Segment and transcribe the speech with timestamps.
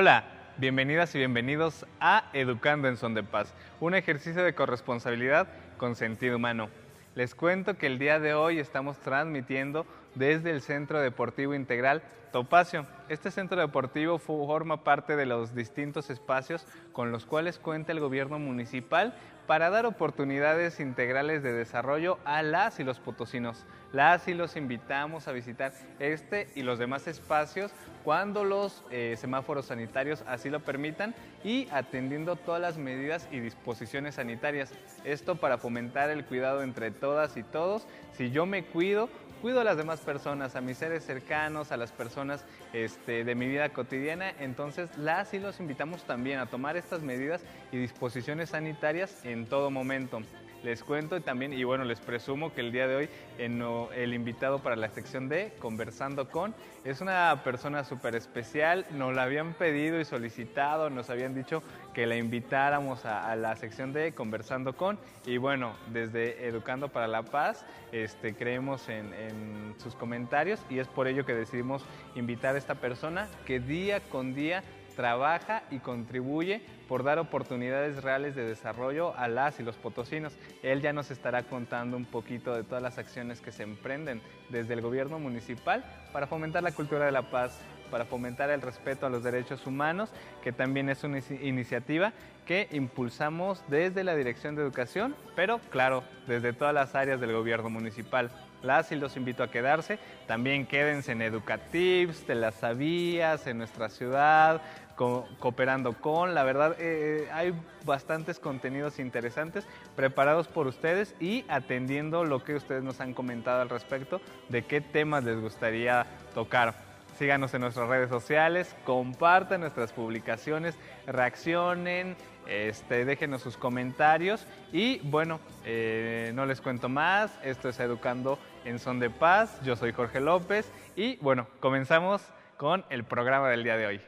[0.00, 0.22] Hola,
[0.58, 6.36] bienvenidas y bienvenidos a Educando en Son de Paz, un ejercicio de corresponsabilidad con sentido
[6.36, 6.68] humano.
[7.16, 12.02] Les cuento que el día de hoy estamos transmitiendo desde el Centro Deportivo Integral
[12.32, 12.86] Topacio.
[13.08, 18.38] Este centro deportivo forma parte de los distintos espacios con los cuales cuenta el gobierno
[18.38, 19.14] municipal
[19.46, 23.64] para dar oportunidades integrales de desarrollo a las y los potosinos.
[23.92, 27.72] Las y los invitamos a visitar este y los demás espacios
[28.04, 34.16] cuando los eh, semáforos sanitarios así lo permitan y atendiendo todas las medidas y disposiciones
[34.16, 34.70] sanitarias.
[35.04, 37.86] Esto para fomentar el cuidado entre todas y todos.
[38.12, 41.92] Si yo me cuido, cuido a las demás personas, a mis seres cercanos, a las
[41.92, 44.30] personas este, de mi vida cotidiana.
[44.38, 47.42] Entonces, las y los invitamos también a tomar estas medidas
[47.72, 50.20] y disposiciones sanitarias en todo momento.
[50.62, 53.08] Les cuento y también, y bueno, les presumo que el día de hoy
[53.38, 53.62] en,
[53.94, 56.52] el invitado para la sección de Conversando con
[56.84, 58.84] es una persona súper especial.
[58.90, 61.62] Nos la habían pedido y solicitado, nos habían dicho
[61.94, 64.98] que la invitáramos a, la sección de Conversando con.
[65.26, 70.88] Y bueno, desde Educando para la Paz, este, creemos en, en sus comentarios y es
[70.88, 71.84] por ello que decidimos
[72.16, 74.64] invitar a esta persona que día con día
[74.98, 80.36] trabaja y contribuye por dar oportunidades reales de desarrollo a las y los potosinos.
[80.64, 84.74] Él ya nos estará contando un poquito de todas las acciones que se emprenden desde
[84.74, 87.60] el gobierno municipal para fomentar la cultura de la paz,
[87.92, 90.10] para fomentar el respeto a los derechos humanos,
[90.42, 92.12] que también es una iniciativa
[92.44, 97.70] que impulsamos desde la Dirección de Educación, pero claro, desde todas las áreas del gobierno
[97.70, 98.32] municipal.
[98.62, 99.98] Las y los invito a quedarse.
[100.26, 104.60] También quédense en Educatives, te las sabías, en nuestra ciudad,
[104.98, 106.34] cooperando con.
[106.34, 107.54] La verdad, eh, eh, hay
[107.84, 113.68] bastantes contenidos interesantes preparados por ustedes y atendiendo lo que ustedes nos han comentado al
[113.68, 116.04] respecto de qué temas les gustaría
[116.34, 116.74] tocar.
[117.16, 120.76] Síganos en nuestras redes sociales, compartan nuestras publicaciones,
[121.06, 122.16] reaccionen,
[122.46, 128.78] este, déjenos sus comentarios y bueno, eh, no les cuento más, esto es Educando en
[128.78, 132.22] Son de Paz, yo soy Jorge López y bueno, comenzamos
[132.56, 134.00] con el programa del día de hoy.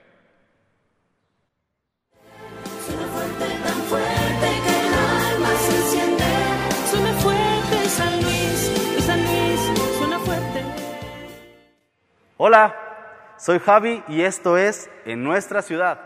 [12.43, 12.75] Hola,
[13.37, 16.01] soy Javi y esto es En nuestra ciudad.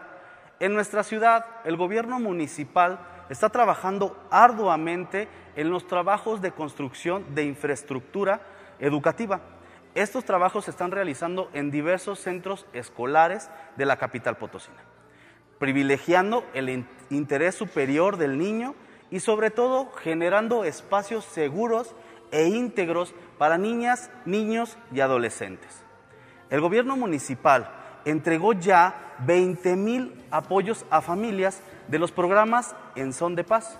[0.58, 7.44] En nuestra ciudad, el gobierno municipal está trabajando arduamente en los trabajos de construcción de
[7.44, 8.40] infraestructura
[8.80, 9.42] educativa.
[9.94, 14.82] Estos trabajos se están realizando en diversos centros escolares de la capital potosina,
[15.60, 18.74] privilegiando el interés superior del niño
[19.08, 21.94] y sobre todo generando espacios seguros
[22.32, 25.83] e íntegros para niñas, niños y adolescentes.
[26.50, 27.70] El gobierno municipal
[28.04, 33.78] entregó ya 20 mil apoyos a familias de los programas en Son de Paz.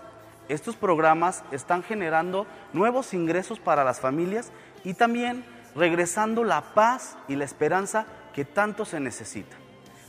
[0.48, 4.52] Estos programas están generando nuevos ingresos para las familias
[4.84, 5.44] y también
[5.74, 9.56] regresando la paz y la esperanza que tanto se necesita.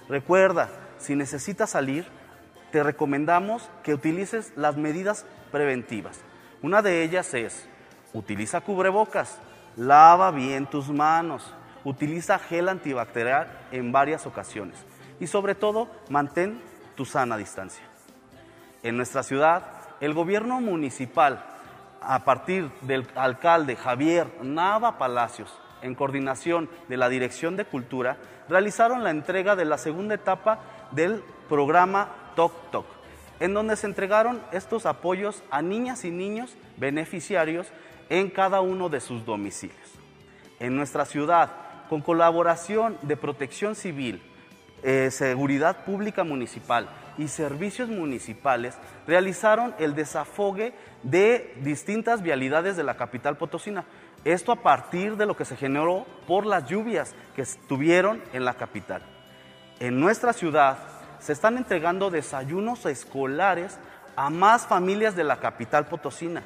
[0.10, 2.06] Recuerda, si necesitas salir,
[2.72, 6.20] te recomendamos que utilices las medidas preventivas.
[6.62, 7.68] Una de ellas es,
[8.14, 9.40] utiliza cubrebocas,
[9.78, 11.54] lava bien tus manos,
[11.86, 14.86] utiliza gel antibacterial en varias ocasiones
[15.20, 16.62] y sobre todo mantén
[16.96, 17.86] tu sana distancia.
[18.84, 19.64] En nuestra ciudad,
[20.02, 21.46] el gobierno municipal,
[22.02, 28.18] a partir del alcalde Javier Nava Palacios, en coordinación de la Dirección de Cultura,
[28.50, 30.60] realizaron la entrega de la segunda etapa
[30.92, 32.86] del programa Toc Toc,
[33.40, 37.68] en donde se entregaron estos apoyos a niñas y niños beneficiarios
[38.10, 39.78] en cada uno de sus domicilios.
[40.60, 44.22] En nuestra ciudad, con colaboración de Protección Civil,
[44.84, 48.76] eh, Seguridad Pública Municipal y Servicios Municipales,
[49.08, 50.74] realizaron el desafogue
[51.04, 53.86] de distintas vialidades de la capital potosina.
[54.24, 58.56] Esto a partir de lo que se generó por las lluvias que estuvieron en la
[58.56, 59.02] capital.
[59.80, 60.78] En nuestra ciudad
[61.20, 63.78] se están entregando desayunos escolares
[64.16, 66.44] a más familias de la capital potosina.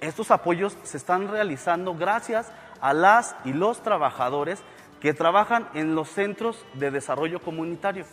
[0.00, 4.62] Estos apoyos se están realizando gracias a las y los trabajadores
[5.00, 8.04] que trabajan en los centros de desarrollo comunitario,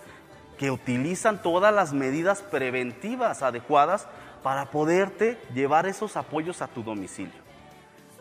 [0.58, 4.08] que utilizan todas las medidas preventivas adecuadas
[4.44, 7.42] para poderte llevar esos apoyos a tu domicilio.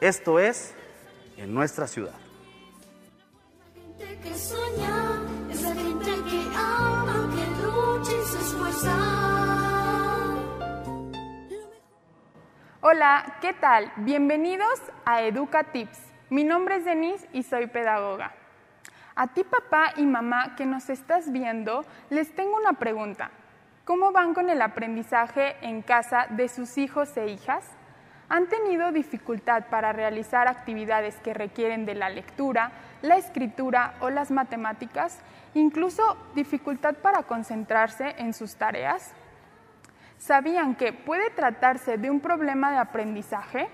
[0.00, 0.74] Esto es
[1.36, 2.14] en nuestra ciudad.
[12.88, 13.92] Hola, ¿qué tal?
[13.96, 16.05] Bienvenidos a Educa Tips.
[16.28, 18.32] Mi nombre es Denise y soy pedagoga.
[19.14, 23.30] A ti papá y mamá que nos estás viendo, les tengo una pregunta.
[23.84, 27.64] ¿Cómo van con el aprendizaje en casa de sus hijos e hijas?
[28.28, 32.72] ¿Han tenido dificultad para realizar actividades que requieren de la lectura,
[33.02, 35.20] la escritura o las matemáticas?
[35.54, 39.12] Incluso dificultad para concentrarse en sus tareas?
[40.18, 43.68] ¿Sabían que puede tratarse de un problema de aprendizaje?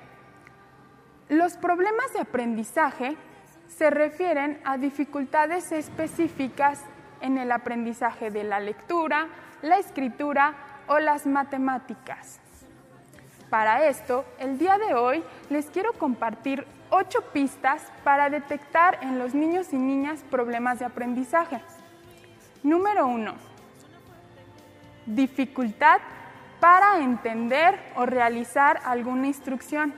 [1.33, 3.17] Los problemas de aprendizaje
[3.75, 6.83] se refieren a dificultades específicas
[7.23, 9.29] en el aprendizaje de la lectura,
[9.63, 10.53] la escritura
[10.89, 12.39] o las matemáticas.
[13.49, 19.33] Para esto, el día de hoy les quiero compartir ocho pistas para detectar en los
[19.33, 21.63] niños y niñas problemas de aprendizaje.
[22.63, 23.37] Número uno,
[25.07, 26.03] dificultad
[26.61, 29.95] para entender o realizar alguna instrucción.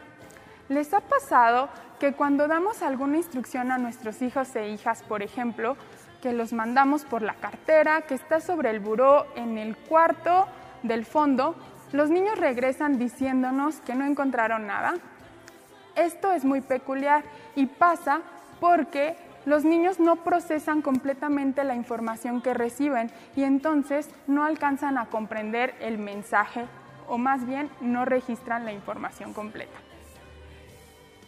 [0.69, 1.69] ¿Les ha pasado
[2.00, 5.76] que cuando damos alguna instrucción a nuestros hijos e hijas, por ejemplo,
[6.22, 10.46] que los mandamos por la cartera, que está sobre el buró en el cuarto
[10.82, 11.55] del fondo,
[11.93, 14.94] los niños regresan diciéndonos que no encontraron nada?
[15.96, 17.25] Esto es muy peculiar
[17.55, 18.22] y pasa
[18.58, 25.06] porque los niños no procesan completamente la información que reciben y entonces no alcanzan a
[25.06, 26.64] comprender el mensaje
[27.06, 29.84] o más bien no registran la información completa.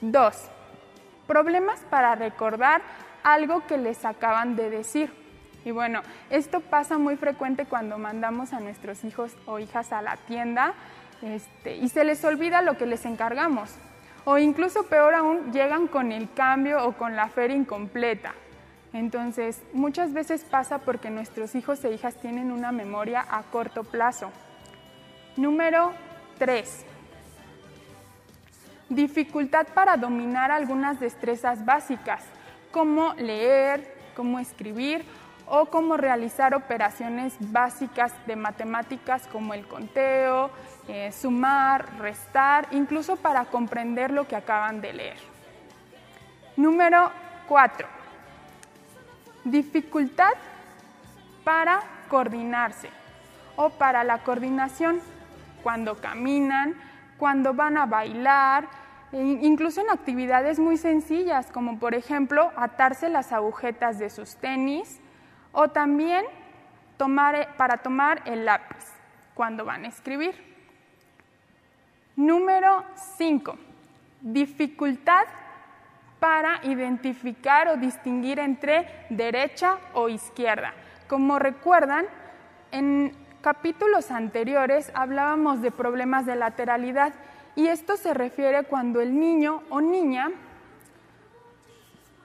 [0.00, 0.36] 2.
[1.26, 2.82] Problemas para recordar
[3.22, 5.12] algo que les acaban de decir.
[5.64, 10.16] Y bueno, esto pasa muy frecuente cuando mandamos a nuestros hijos o hijas a la
[10.16, 10.74] tienda
[11.22, 13.74] este, y se les olvida lo que les encargamos.
[14.24, 18.34] O incluso peor aún, llegan con el cambio o con la feria incompleta.
[18.92, 24.30] Entonces, muchas veces pasa porque nuestros hijos e hijas tienen una memoria a corto plazo.
[25.36, 25.92] Número
[26.38, 26.84] 3.
[28.88, 32.22] Dificultad para dominar algunas destrezas básicas,
[32.70, 35.04] como leer, cómo escribir
[35.46, 40.50] o cómo realizar operaciones básicas de matemáticas como el conteo,
[40.88, 45.18] eh, sumar, restar, incluso para comprender lo que acaban de leer.
[46.56, 47.10] Número
[47.48, 47.88] 4.
[49.44, 50.32] Dificultad
[51.44, 52.90] para coordinarse
[53.56, 55.00] o para la coordinación
[55.62, 56.74] cuando caminan,
[57.18, 58.68] cuando van a bailar,
[59.12, 65.00] e incluso en actividades muy sencillas como por ejemplo atarse las agujetas de sus tenis
[65.52, 66.24] o también
[66.96, 68.92] tomar, para tomar el lápiz
[69.34, 70.34] cuando van a escribir.
[72.16, 72.84] Número
[73.16, 73.56] 5.
[74.22, 75.26] Dificultad
[76.18, 80.72] para identificar o distinguir entre derecha o izquierda.
[81.08, 82.06] Como recuerdan,
[82.72, 83.12] en
[83.42, 87.12] capítulos anteriores hablábamos de problemas de lateralidad
[87.54, 90.30] y esto se refiere cuando el niño o niña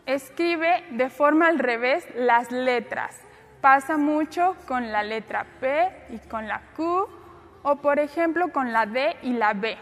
[0.05, 3.19] escribe de forma al revés las letras.
[3.61, 7.07] Pasa mucho con la letra P y con la Q
[7.63, 9.77] o por ejemplo con la D y la B.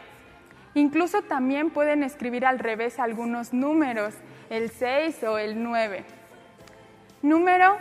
[0.75, 4.13] Incluso también pueden escribir al revés algunos números,
[4.49, 6.05] el 6 o el 9.
[7.21, 7.77] Número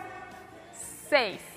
[1.10, 1.47] 6.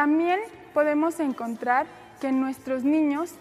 [0.00, 0.40] También
[0.72, 1.84] podemos encontrar
[2.22, 3.34] que nuestros niños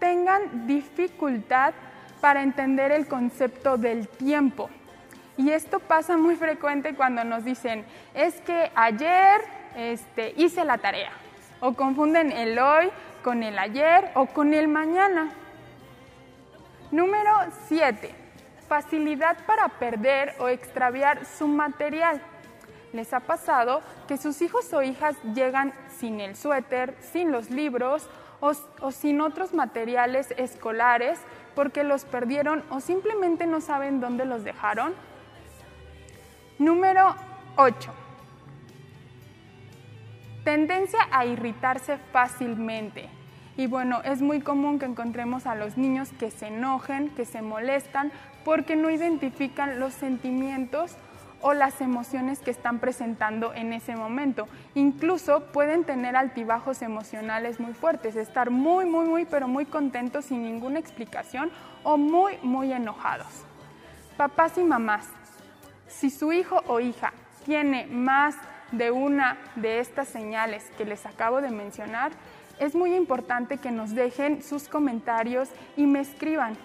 [0.00, 1.74] tengan dificultad
[2.20, 4.68] para entender el concepto del tiempo.
[5.36, 7.84] Y esto pasa muy frecuente cuando nos dicen,
[8.14, 9.42] es que ayer
[9.76, 11.12] este, hice la tarea
[11.60, 12.90] o confunden el hoy
[13.22, 15.30] con el ayer o con el mañana.
[16.90, 17.32] Número
[17.68, 18.12] 7.
[18.66, 22.20] Facilidad para perder o extraviar su material.
[22.92, 28.08] ¿Les ha pasado que sus hijos o hijas llegan sin el suéter, sin los libros
[28.40, 31.18] o, o sin otros materiales escolares
[31.54, 34.94] porque los perdieron o simplemente no saben dónde los dejaron?
[36.58, 37.14] Número
[37.56, 37.94] 8
[40.44, 43.10] Tendencia a irritarse fácilmente.
[43.56, 47.42] Y bueno, es muy común que encontremos a los niños que se enojen, que se
[47.42, 48.10] molestan,
[48.42, 50.96] porque no identifican los sentimientos
[51.42, 54.48] o las emociones que están presentando en ese momento.
[54.74, 60.42] Incluso pueden tener altibajos emocionales muy fuertes, estar muy, muy, muy, pero muy contentos sin
[60.44, 61.50] ninguna explicación
[61.82, 63.44] o muy, muy enojados.
[64.16, 65.08] Papás y mamás,
[65.88, 67.12] si su hijo o hija
[67.44, 68.36] tiene más
[68.72, 72.12] de una de estas señales que les acabo de mencionar,
[72.58, 76.56] es muy importante que nos dejen sus comentarios y me escriban.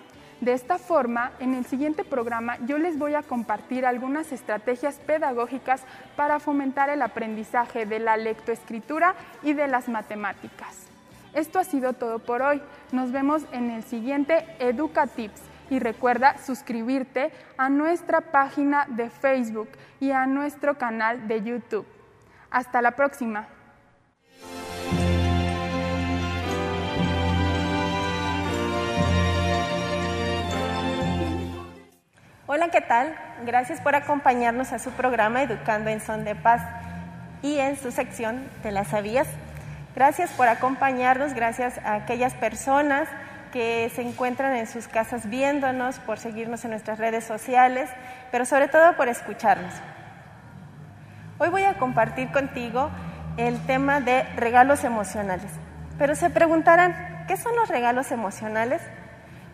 [0.42, 5.84] De esta forma, en el siguiente programa yo les voy a compartir algunas estrategias pedagógicas
[6.16, 10.88] para fomentar el aprendizaje de la lectoescritura y de las matemáticas.
[11.34, 12.62] Esto ha sido todo por hoy.
[12.92, 20.12] Nos vemos en el siguiente EducaTips y recuerda suscribirte a nuestra página de Facebook y
[20.12, 21.86] a nuestro canal de YouTube.
[22.52, 23.48] Hasta la próxima.
[32.56, 33.14] Hola, ¿qué tal?
[33.46, 36.62] Gracias por acompañarnos a su programa Educando en Son de Paz
[37.42, 39.28] y en su sección ¿Te la sabías?
[39.94, 43.10] Gracias por acompañarnos, gracias a aquellas personas
[43.52, 47.90] que se encuentran en sus casas viéndonos, por seguirnos en nuestras redes sociales,
[48.32, 49.74] pero sobre todo por escucharnos.
[51.40, 52.90] Hoy voy a compartir contigo
[53.36, 55.52] el tema de regalos emocionales.
[55.98, 58.82] Pero se preguntarán, ¿qué son los regalos emocionales?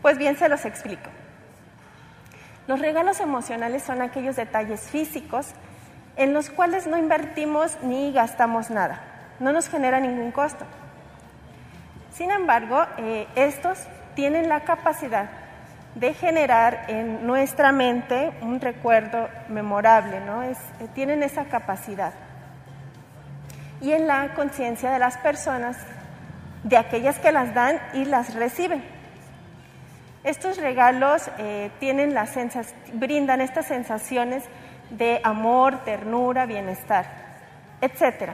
[0.03, 1.10] Pues bien, se los explico.
[2.72, 5.48] Los regalos emocionales son aquellos detalles físicos
[6.16, 9.01] en los cuales no invertimos ni gastamos nada,
[9.42, 10.63] no nos genera ningún costo.
[12.13, 13.78] Sin embargo, eh, estos
[14.16, 15.30] tienen la capacidad
[15.96, 20.42] de generar en nuestra mente un recuerdo memorable, ¿no?
[20.44, 20.56] Eh,
[20.96, 22.13] tienen esa capacidad.
[23.82, 25.75] Y en la conciencia de las personas,
[26.63, 29.00] de aquellas que las dan y las reciben.
[30.24, 32.36] Estos regalos eh, tienen las
[32.94, 34.44] brindan estas sensaciones
[34.92, 37.06] de amor, ternura, bienestar,
[37.82, 38.32] etc.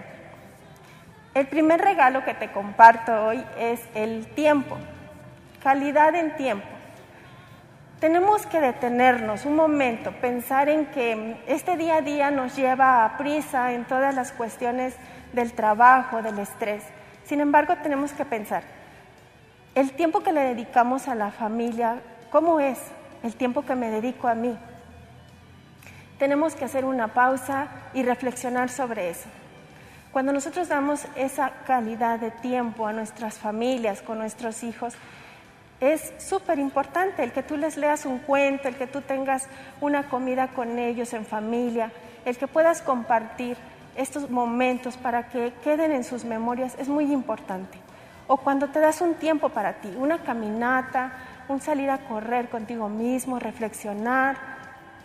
[1.34, 4.75] El primer regalo que te comparto hoy es el tiempo,
[5.63, 6.67] calidad en tiempo.
[8.01, 13.17] Tenemos que detenernos un momento, pensar en que este día a día nos lleva a
[13.17, 14.94] prisa en todas las cuestiones
[15.34, 16.84] del trabajo, del estrés.
[17.24, 18.63] Sin embargo, tenemos que pensar,
[19.77, 22.79] el tiempo que le dedicamos a la familia, ¿cómo es
[23.22, 24.57] el tiempo que me dedico a mí?
[26.17, 29.29] Tenemos que hacer una pausa y reflexionar sobre eso.
[30.12, 34.96] Cuando nosotros damos esa calidad de tiempo a nuestras familias, con nuestros hijos,
[35.79, 39.48] es súper importante el que tú les leas un cuento, el que tú tengas
[39.79, 41.91] una comida con ellos en familia,
[42.25, 43.57] el que puedas compartir
[43.96, 47.77] estos momentos para que queden en sus memorias, es muy importante.
[48.27, 51.13] O cuando te das un tiempo para ti, una caminata,
[51.48, 54.36] un salir a correr contigo mismo, reflexionar,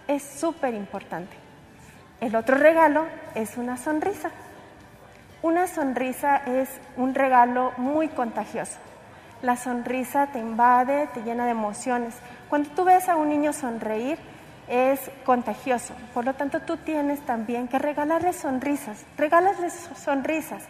[0.09, 1.37] es súper importante.
[2.21, 4.31] El otro regalo es una sonrisa.
[5.41, 8.79] Una sonrisa es un regalo muy contagioso.
[9.41, 12.14] La sonrisa te invade, te llena de emociones.
[12.49, 14.19] Cuando tú ves a un niño sonreír,
[14.69, 15.95] es contagioso.
[16.14, 19.05] Por lo tanto, tú tienes también que regalarles sonrisas.
[19.17, 20.62] Regálasles sonrisas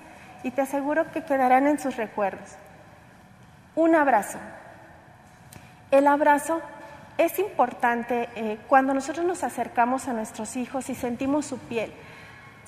[0.43, 2.57] y te aseguro que quedarán en sus recuerdos.
[3.75, 4.39] Un abrazo.
[5.91, 6.61] El abrazo
[7.19, 11.93] es importante eh, cuando nosotros nos acercamos a nuestros hijos y sentimos su piel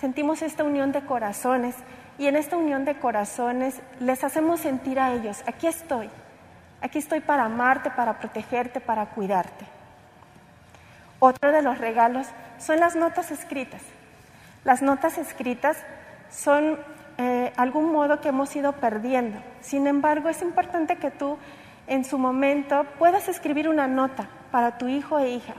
[0.04, 1.75] sentimos esta unión de corazones
[2.19, 6.11] y en esta unión de corazones les hacemos sentir a ellos, aquí estoy,
[6.83, 9.64] aquí estoy para amarte, para protegerte, para cuidarte.
[11.21, 12.26] Otro de los regalos
[12.59, 13.81] son las notas escritas.
[14.62, 15.78] Las notas escritas
[16.31, 16.78] son
[17.18, 19.38] eh, algún modo que hemos ido perdiendo.
[19.61, 21.38] Sin embargo, es importante que tú
[21.87, 25.54] en su momento puedas escribir una nota para tu hijo e hija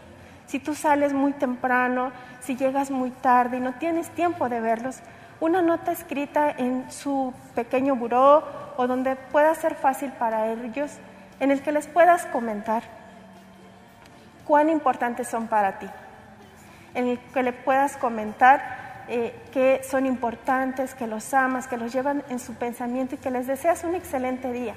[0.47, 4.99] si tú sales muy temprano, si llegas muy tarde y no tienes tiempo de verlos,
[5.39, 8.43] una nota escrita en su pequeño buró
[8.77, 10.91] o donde pueda ser fácil para ellos,
[11.39, 12.83] en el que les puedas comentar
[14.45, 15.87] cuán importantes son para ti,
[16.93, 21.93] en el que le puedas comentar eh, que son importantes, que los amas, que los
[21.93, 24.75] llevan en su pensamiento y que les deseas un excelente día.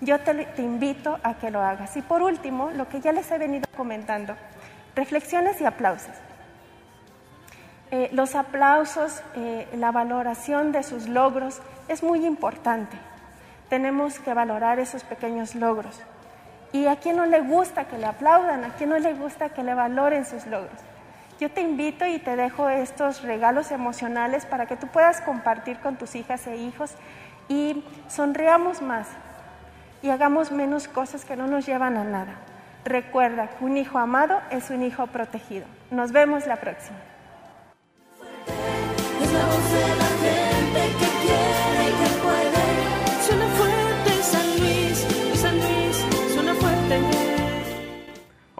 [0.00, 1.96] Yo te, invito a que lo hagas.
[1.96, 4.34] Y por último, lo que ya les he venido comentando,
[4.94, 6.14] Reflexiones y aplausos.
[7.90, 12.98] Eh, los aplausos, eh, la valoración de sus logros es muy importante.
[13.70, 15.98] Tenemos que valorar esos pequeños logros.
[16.72, 18.64] ¿Y a quién no le gusta que le aplaudan?
[18.64, 20.78] ¿A quién no le gusta que le valoren sus logros?
[21.42, 25.96] Yo te invito y te dejo estos regalos emocionales para que tú puedas compartir con
[25.96, 26.92] tus hijas e hijos
[27.48, 29.08] y sonreamos más
[30.02, 32.36] y hagamos menos cosas que no nos llevan a nada.
[32.84, 35.66] Recuerda un hijo amado es un hijo protegido.
[35.90, 36.98] Nos vemos la próxima.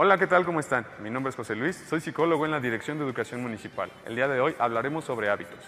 [0.04, 0.44] Hola, ¿qué tal?
[0.44, 0.85] ¿Cómo están?
[0.99, 3.88] Mi nombre es José Luis, soy psicólogo en la Dirección de Educación Municipal.
[4.04, 5.61] El día de hoy hablaremos sobre hábitos.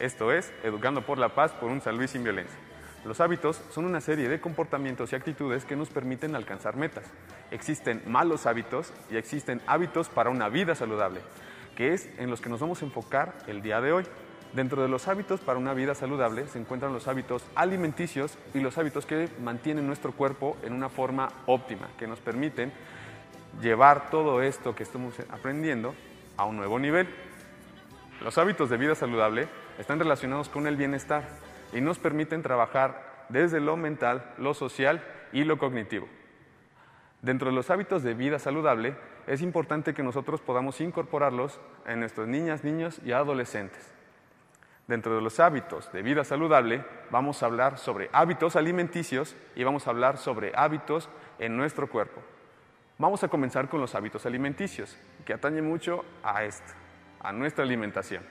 [0.00, 2.58] Esto es, Educando por la Paz por un San Luis sin violencia.
[3.04, 7.04] Los hábitos son una serie de comportamientos y actitudes que nos permiten alcanzar metas.
[7.52, 11.20] Existen malos hábitos y existen hábitos para una vida saludable,
[11.76, 14.04] que es en los que nos vamos a enfocar el día de hoy.
[14.52, 18.78] Dentro de los hábitos para una vida saludable se encuentran los hábitos alimenticios y los
[18.78, 22.72] hábitos que mantienen nuestro cuerpo en una forma óptima, que nos permiten
[23.60, 25.94] llevar todo esto que estamos aprendiendo
[26.36, 27.08] a un nuevo nivel.
[28.22, 31.28] Los hábitos de vida saludable están relacionados con el bienestar
[31.72, 35.02] y nos permiten trabajar desde lo mental, lo social
[35.32, 36.08] y lo cognitivo.
[37.22, 42.26] Dentro de los hábitos de vida saludable, es importante que nosotros podamos incorporarlos en nuestras
[42.26, 43.92] niñas, niños y adolescentes.
[44.88, 49.86] Dentro de los hábitos de vida saludable, vamos a hablar sobre hábitos alimenticios y vamos
[49.86, 52.22] a hablar sobre hábitos en nuestro cuerpo.
[53.00, 56.74] Vamos a comenzar con los hábitos alimenticios, que atañen mucho a esto,
[57.20, 58.22] a nuestra alimentación.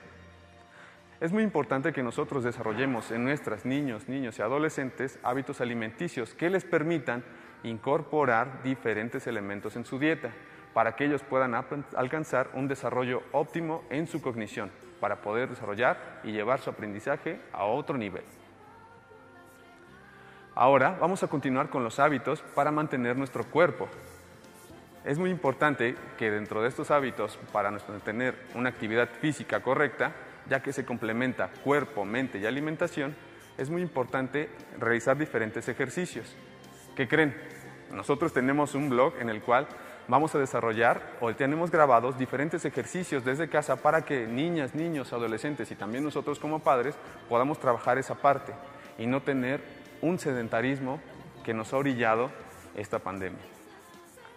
[1.20, 6.50] Es muy importante que nosotros desarrollemos en nuestras niños, niños y adolescentes hábitos alimenticios que
[6.50, 7.24] les permitan
[7.64, 10.30] incorporar diferentes elementos en su dieta
[10.72, 11.56] para que ellos puedan
[11.96, 17.64] alcanzar un desarrollo óptimo en su cognición, para poder desarrollar y llevar su aprendizaje a
[17.64, 18.22] otro nivel.
[20.54, 23.88] Ahora vamos a continuar con los hábitos para mantener nuestro cuerpo.
[25.04, 30.12] Es muy importante que dentro de estos hábitos, para mantener una actividad física correcta,
[30.48, 33.16] ya que se complementa cuerpo, mente y alimentación,
[33.56, 36.36] es muy importante realizar diferentes ejercicios.
[36.94, 37.34] ¿Qué creen?
[37.92, 39.68] Nosotros tenemos un blog en el cual
[40.06, 45.70] vamos a desarrollar o tenemos grabados diferentes ejercicios desde casa para que niñas, niños, adolescentes
[45.70, 46.94] y también nosotros como padres
[47.28, 48.52] podamos trabajar esa parte
[48.98, 49.60] y no tener
[50.02, 51.00] un sedentarismo
[51.42, 52.30] que nos ha orillado
[52.76, 53.59] esta pandemia.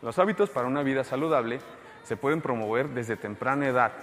[0.03, 1.61] Los hábitos para una vida saludable
[2.03, 3.93] se pueden promover desde temprana edad,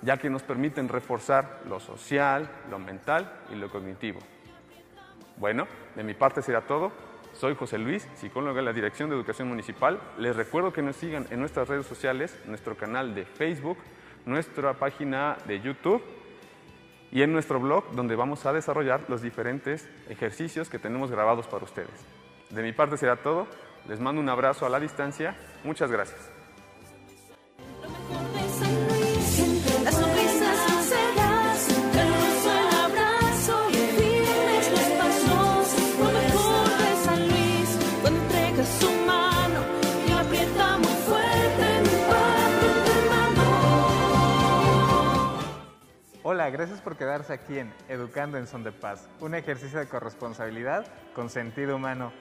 [0.00, 4.18] ya que nos permiten reforzar lo social, lo mental y lo cognitivo.
[5.36, 6.90] Bueno, de mi parte será todo.
[7.34, 10.00] Soy José Luis, psicólogo de la Dirección de Educación Municipal.
[10.16, 13.76] Les recuerdo que nos sigan en nuestras redes sociales, nuestro canal de Facebook,
[14.24, 16.02] nuestra página de YouTube
[17.10, 21.64] y en nuestro blog donde vamos a desarrollar los diferentes ejercicios que tenemos grabados para
[21.64, 22.06] ustedes.
[22.48, 23.46] De mi parte será todo.
[23.88, 25.34] Les mando un abrazo a la distancia.
[25.64, 26.32] Muchas gracias.
[46.24, 50.86] Hola, gracias por quedarse aquí en Educando en Son de Paz, un ejercicio de corresponsabilidad
[51.14, 52.12] con sentido humano.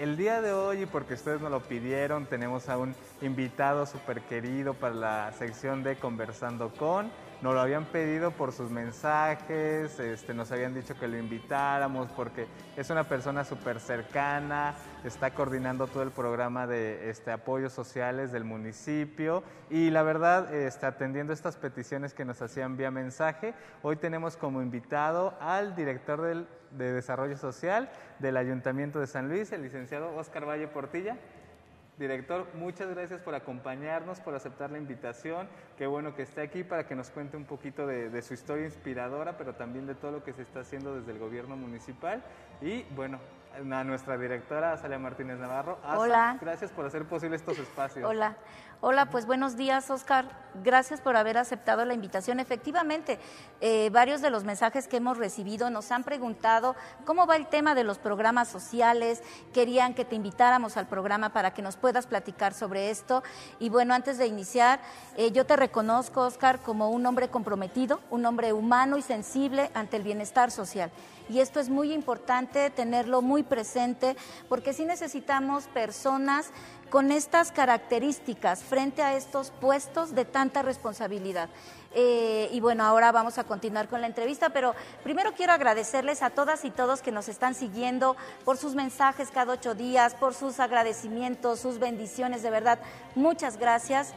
[0.00, 4.22] El día de hoy, y porque ustedes nos lo pidieron, tenemos a un invitado súper
[4.22, 7.10] querido para la sección de Conversando con.
[7.42, 12.46] Nos lo habían pedido por sus mensajes, este, nos habían dicho que lo invitáramos porque
[12.76, 14.74] es una persona súper cercana,
[15.04, 20.88] está coordinando todo el programa de este, apoyos sociales del municipio y la verdad, está
[20.88, 26.46] atendiendo estas peticiones que nos hacían vía mensaje, hoy tenemos como invitado al director del,
[26.72, 31.16] de Desarrollo Social del Ayuntamiento de San Luis, el licenciado Oscar Valle Portilla.
[32.00, 35.46] Director, muchas gracias por acompañarnos, por aceptar la invitación.
[35.76, 39.36] Qué bueno que esté aquí para que nos cuente un poquito de, su historia inspiradora,
[39.36, 42.22] pero también de todo lo que se está haciendo desde el gobierno municipal.
[42.62, 43.20] Y bueno,
[43.54, 45.78] a nuestra directora, Azalia Martínez Navarro.
[45.96, 46.38] Hola.
[46.40, 48.08] Gracias por hacer posible estos espacios.
[48.08, 48.36] Hola.
[48.82, 50.24] Hola, pues buenos días, Oscar.
[50.64, 52.40] Gracias por haber aceptado la invitación.
[52.40, 53.18] Efectivamente,
[53.60, 57.74] eh, varios de los mensajes que hemos recibido nos han preguntado cómo va el tema
[57.74, 59.22] de los programas sociales.
[59.52, 63.22] Querían que te invitáramos al programa para que nos puedas platicar sobre esto.
[63.58, 64.80] Y bueno, antes de iniciar,
[65.18, 69.98] eh, yo te reconozco, Oscar, como un hombre comprometido, un hombre humano y sensible ante
[69.98, 70.90] el bienestar social
[71.30, 74.16] y esto es muy importante tenerlo muy presente
[74.48, 76.50] porque sí necesitamos personas
[76.90, 81.48] con estas características frente a estos puestos de tanta responsabilidad.
[81.92, 86.30] Eh, y bueno, ahora vamos a continuar con la entrevista, pero primero quiero agradecerles a
[86.30, 90.58] todas y todos que nos están siguiendo por sus mensajes cada ocho días, por sus
[90.60, 92.80] agradecimientos, sus bendiciones, de verdad,
[93.14, 94.14] muchas gracias.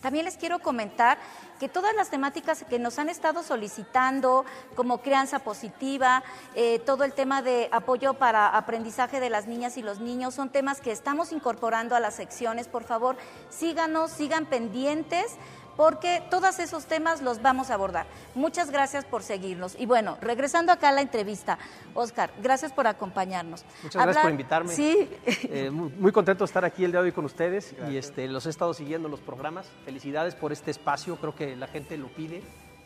[0.00, 1.18] También les quiero comentar
[1.58, 6.22] que todas las temáticas que nos han estado solicitando, como crianza positiva,
[6.54, 10.48] eh, todo el tema de apoyo para aprendizaje de las niñas y los niños, son
[10.48, 12.66] temas que estamos incorporando a las secciones.
[12.66, 13.16] Por favor,
[13.50, 15.36] síganos, sigan pendientes
[15.80, 18.04] porque todos esos temas los vamos a abordar.
[18.34, 19.74] Muchas gracias por seguirnos.
[19.78, 21.58] Y bueno, regresando acá a la entrevista,
[21.94, 23.64] Oscar, gracias por acompañarnos.
[23.82, 24.74] Muchas gracias por invitarme.
[24.74, 25.08] Sí.
[25.52, 28.44] Eh, muy, contento de estar aquí el día de hoy con ustedes y este, los
[28.44, 29.66] he estado siguiendo los programas.
[29.86, 32.42] Felicidades por este espacio, creo que la gente lo pide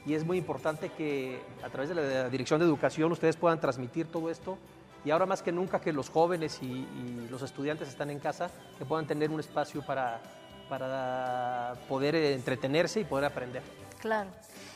[0.06, 4.06] y es muy importante que a través de la Dirección de Educación ustedes puedan transmitir
[4.06, 4.56] todo esto
[5.04, 6.86] y ahora más que nunca que los jóvenes y
[7.28, 10.22] los estudiantes están en casa, que puedan tener un espacio para
[10.68, 13.62] para poder entretenerse y poder aprender.
[14.00, 14.30] Claro.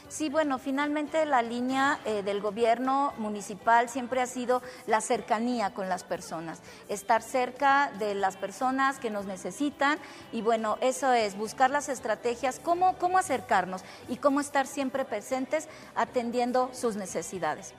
[0.09, 5.91] Sí, bueno, finalmente la línea eh, del gobierno municipal siempre ha sido la cercanía con
[5.91, 9.99] las personas, estar cerca de las personas que nos necesitan
[10.33, 15.69] y bueno, eso es buscar las estrategias, cómo, cómo acercarnos y cómo estar siempre presentes
[15.95, 17.75] atendiendo sus necesidades.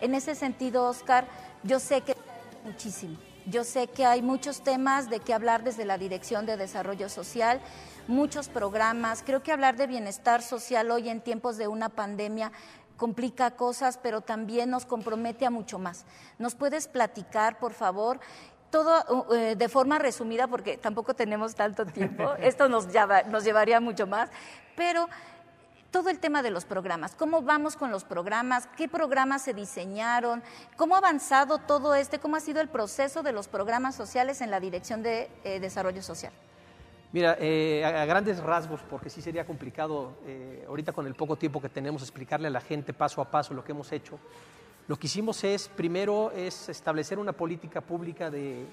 [0.00, 1.26] En ese sentido, Oscar,
[1.64, 2.16] yo sé que
[2.64, 3.18] muchísimo.
[3.46, 7.60] Yo sé que hay muchos temas de qué hablar desde la Dirección de Desarrollo Social
[8.08, 9.22] muchos programas.
[9.24, 12.52] Creo que hablar de bienestar social hoy en tiempos de una pandemia
[12.96, 16.06] complica cosas, pero también nos compromete a mucho más.
[16.38, 18.18] ¿Nos puedes platicar, por favor?
[18.70, 22.88] Todo uh, eh, de forma resumida, porque tampoco tenemos tanto tiempo, esto nos,
[23.28, 24.30] nos llevaría mucho más,
[24.74, 25.08] pero
[25.94, 30.42] todo el tema de los programas, cómo vamos con los programas, qué programas se diseñaron,
[30.76, 34.50] cómo ha avanzado todo este, cómo ha sido el proceso de los programas sociales en
[34.50, 36.32] la Dirección de eh, Desarrollo Social.
[37.12, 41.62] Mira, eh, a, grandes rasgos, porque sí sería complicado eh, ahorita con el poco tiempo
[41.62, 44.18] que tenemos explicarle a la gente paso a paso lo que hemos hecho.
[44.88, 48.66] Lo que hicimos es, primero, es establecer una política pública de,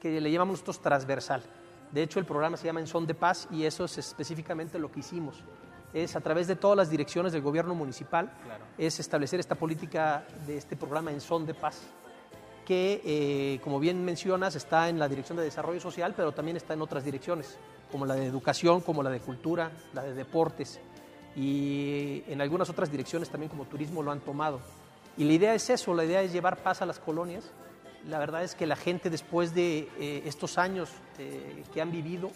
[0.00, 1.42] que le llamamos nosotros transversal.
[1.90, 4.92] De hecho, el programa se llama En Son de Paz y eso es específicamente lo
[4.92, 5.42] que hicimos.
[5.92, 8.32] Es a través de todas las direcciones del gobierno municipal,
[8.78, 11.80] es establecer esta política de este programa En Son de Paz
[12.64, 16.72] que, eh, como bien mencionas, está en la Dirección de Desarrollo Social, pero también está
[16.74, 17.58] en otras direcciones
[17.90, 20.80] como la de educación, como la de cultura, la de deportes
[21.36, 24.60] y en algunas otras direcciones también como turismo lo han tomado.
[25.16, 27.50] Y la idea es eso, la idea es llevar paz a las colonias.
[28.08, 32.30] La verdad es que la gente después de eh, estos años eh, que han vivido,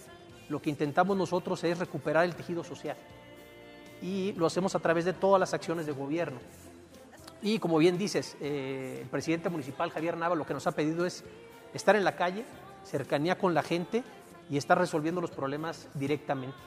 [0.49, 2.97] lo que intentamos nosotros es recuperar el tejido social.
[4.05, 6.38] Y lo hacemos a través de todas las acciones de gobierno.
[7.40, 11.07] Y como bien dices, eh, el presidente municipal Javier Nava lo que nos ha pedido
[11.07, 11.25] es
[11.73, 12.45] estar en la calle,
[12.85, 14.05] cercanía con la gente
[14.51, 16.59] y está resolviendo los problemas directamente.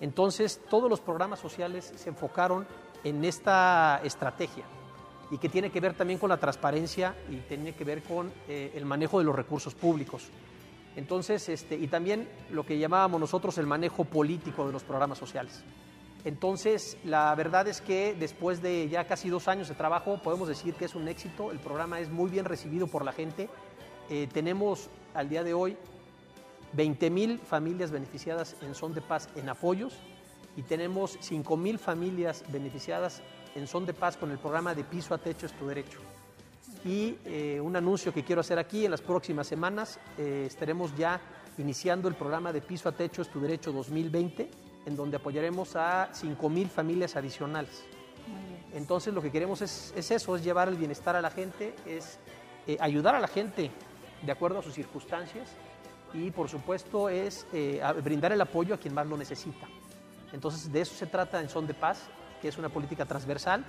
[0.00, 2.68] Entonces, todos los programas sociales se enfocaron
[3.02, 4.64] en esta estrategia
[5.32, 8.70] y que tiene que ver también con la transparencia y tiene que ver con eh,
[8.76, 10.28] el manejo de los recursos públicos.
[10.94, 15.64] Entonces, este, y también lo que llamábamos nosotros el manejo político de los programas sociales.
[16.26, 20.74] Entonces, la verdad es que después de ya casi dos años de trabajo, podemos decir
[20.74, 21.52] que es un éxito.
[21.52, 23.48] El programa es muy bien recibido por la gente.
[24.10, 25.76] Eh, tenemos al día de hoy
[26.72, 29.94] 20 mil familias beneficiadas en Son de Paz en apoyos
[30.56, 33.22] y tenemos 5 mil familias beneficiadas
[33.54, 36.00] en Son de Paz con el programa de Piso a Techo es tu derecho.
[36.84, 41.20] Y eh, un anuncio que quiero hacer aquí, en las próximas semanas eh, estaremos ya
[41.56, 46.08] iniciando el programa de Piso a Techo es tu derecho 2020, en donde apoyaremos a
[46.12, 47.84] 5 mil familias adicionales.
[48.72, 52.18] Entonces lo que queremos es, eso, es llevar el bienestar a la gente, es
[52.66, 53.70] eh, ayudar a la gente
[54.22, 55.50] de acuerdo a sus circunstancias
[56.12, 59.66] y por supuesto es eh, brindar el apoyo a quien más lo necesita.
[60.32, 62.02] Entonces de eso se trata en Son de Paz,
[62.40, 63.64] que es una política transversal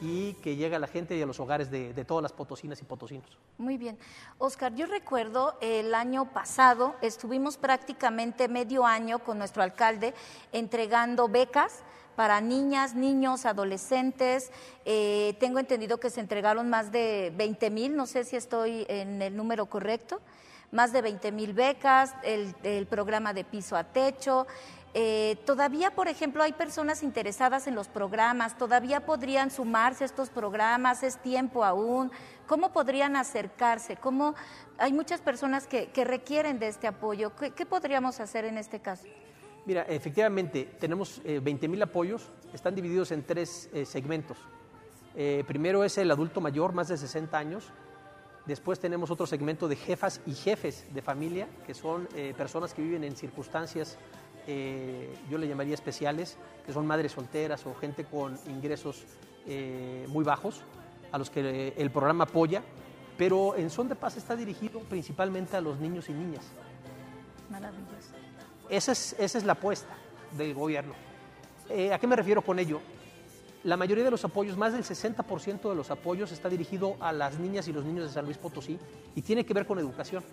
[0.00, 2.84] y que llega a la gente y a los hogares de, todas las potosinas y
[2.84, 3.38] potosinos.
[3.58, 3.98] Muy bien.
[4.38, 10.14] Oscar, yo recuerdo el año pasado, estuvimos prácticamente medio año con nuestro alcalde
[10.52, 11.82] entregando becas
[12.16, 14.50] para niñas, niños, adolescentes.
[14.84, 19.22] Eh, tengo entendido que se entregaron más de 20 mil, no sé si estoy en
[19.22, 20.20] el número correcto
[20.72, 24.46] más de 20 mil becas, el, programa de piso a techo.
[24.92, 30.30] Eh, todavía, por ejemplo, hay personas interesadas en los programas, todavía podrían sumarse a estos
[30.30, 32.10] programas, es tiempo aún.
[32.48, 33.96] ¿Cómo podrían acercarse?
[33.96, 34.34] ¿Cómo?
[34.78, 37.32] Hay muchas personas que, requieren de este apoyo.
[37.36, 39.04] ¿Qué, podríamos hacer en este caso?
[39.64, 44.38] Mira, efectivamente, tenemos 20 eh, mil apoyos, están divididos en tres eh, segmentos.
[45.46, 47.72] primero es el adulto mayor, más de 60 años,
[48.46, 52.82] Después tenemos otro segmento de jefas y jefes de familia, que son eh, personas que
[52.82, 53.98] viven en circunstancias,
[54.52, 56.36] eh, yo le llamaría especiales,
[56.66, 59.04] que son madres solteras o gente con ingresos
[59.46, 60.62] eh, muy bajos,
[61.12, 62.62] a los que el programa apoya,
[63.16, 66.44] pero en Son de Paz está dirigido principalmente a los niños y niñas.
[67.48, 68.10] Maravilloso.
[68.68, 69.94] Esa es, esa es la apuesta
[70.36, 70.94] del gobierno.
[71.92, 72.80] ¿A qué me refiero con ello?
[73.62, 77.38] La mayoría de los apoyos, más del 60% de los apoyos está dirigido a las
[77.38, 78.78] niñas y los niños de San Luis Potosí
[79.14, 80.24] y tiene que ver con educación.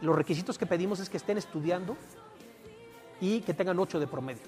[0.00, 1.96] Los requisitos que pedimos es que estén estudiando
[3.20, 4.42] y que tengan 8 de promedio.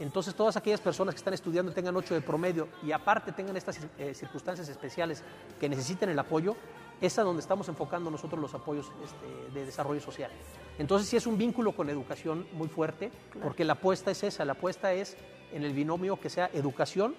[0.00, 3.78] Entonces, todas aquellas personas que están estudiando tengan 8 de promedio y aparte tengan estas
[3.98, 5.22] eh, circunstancias especiales
[5.60, 6.56] que necesiten el apoyo,
[7.00, 10.30] es a donde estamos enfocando nosotros los apoyos este, de desarrollo social.
[10.78, 13.10] Entonces, sí es un vínculo con educación muy fuerte,
[13.42, 15.16] porque la apuesta es esa, la apuesta es
[15.52, 17.14] en el binomio que sea educación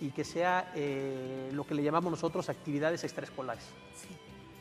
[0.00, 3.64] y que sea eh, lo que le llamamos nosotros actividades extraescolares.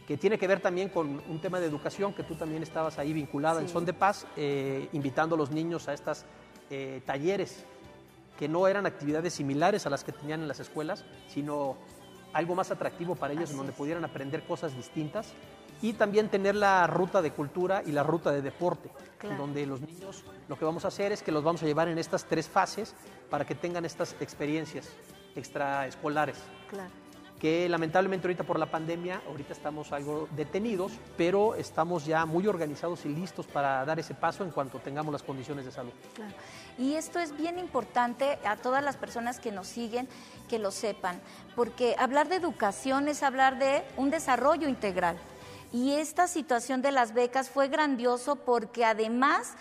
[0.09, 3.13] Que tiene que ver también con un tema de educación, que tú también estabas ahí
[3.13, 6.25] vinculada en Son de Paz, eh, invitando a los niños a estos
[6.71, 7.63] eh, talleres
[8.35, 11.77] que no eran actividades similares a las que tenían en las escuelas, sino
[12.33, 15.31] algo más atractivo para ellos, en donde pudieran aprender cosas distintas
[15.79, 19.37] y también tener la ruta de cultura y la ruta de deporte, Claro.
[19.37, 21.99] donde los niños lo que vamos a hacer es que los vamos a llevar en
[21.99, 22.95] estas tres fases
[23.29, 24.89] para que tengan estas experiencias
[25.35, 26.89] extraescolares Claro.
[27.39, 33.05] Que lamentablemente ahorita por la pandemia, ahorita estamos algo detenidos, pero estamos ya muy organizados
[33.05, 35.91] y listos para dar ese paso en cuanto tengamos las condiciones de salud.
[36.77, 40.07] Y esto es bien importante a todas las personas que nos siguen
[40.49, 41.19] que lo sepan,
[41.55, 45.17] porque hablar de educación es hablar de un desarrollo integral.
[45.71, 49.53] Y esta situación de las becas fue grandioso porque además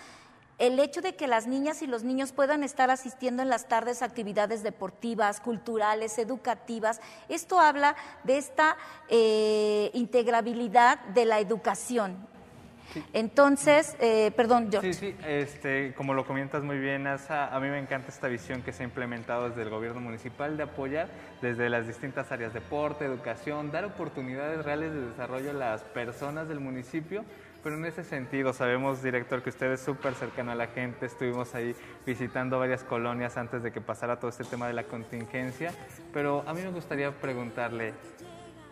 [0.59, 4.03] el hecho de que las niñas y los niños puedan estar asistiendo en las tardes
[4.03, 8.77] a actividades deportivas, culturales, educativas, esto habla de esta
[9.09, 12.27] eh, integrabilidad de la educación.
[13.13, 14.95] Entonces, eh, perdón, George.
[14.95, 18.63] Sí, sí, este, como lo comentas muy bien, Asa, a mí me encanta esta visión
[18.63, 21.09] que se ha implementado desde el gobierno municipal de apoyar
[21.43, 26.61] desde las distintas áreas, deporte, educación, dar oportunidades reales de desarrollo a las personas del
[26.61, 27.25] municipio.
[27.63, 31.07] Pero en ese sentido, sabemos, director, que usted es súper cercano a la gente.
[31.07, 31.75] Estuvimos ahí
[32.07, 35.73] visitando varias colonias antes de que pasara todo este tema de la contingencia.
[36.13, 37.95] Pero a mí me gustaría preguntarle,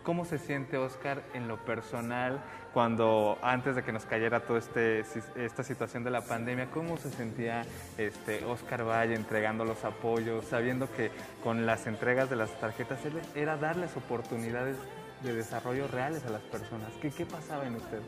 [0.07, 2.41] ¿Cómo se siente Oscar en lo personal
[2.73, 5.03] cuando antes de que nos cayera toda este,
[5.35, 7.65] esta situación de la pandemia, cómo se sentía
[7.97, 11.11] este Oscar Valle entregando los apoyos, sabiendo que
[11.43, 12.99] con las entregas de las tarjetas
[13.35, 14.77] era darles oportunidades
[15.23, 16.89] de desarrollo reales a las personas?
[17.01, 17.99] ¿Qué, qué pasaba en usted?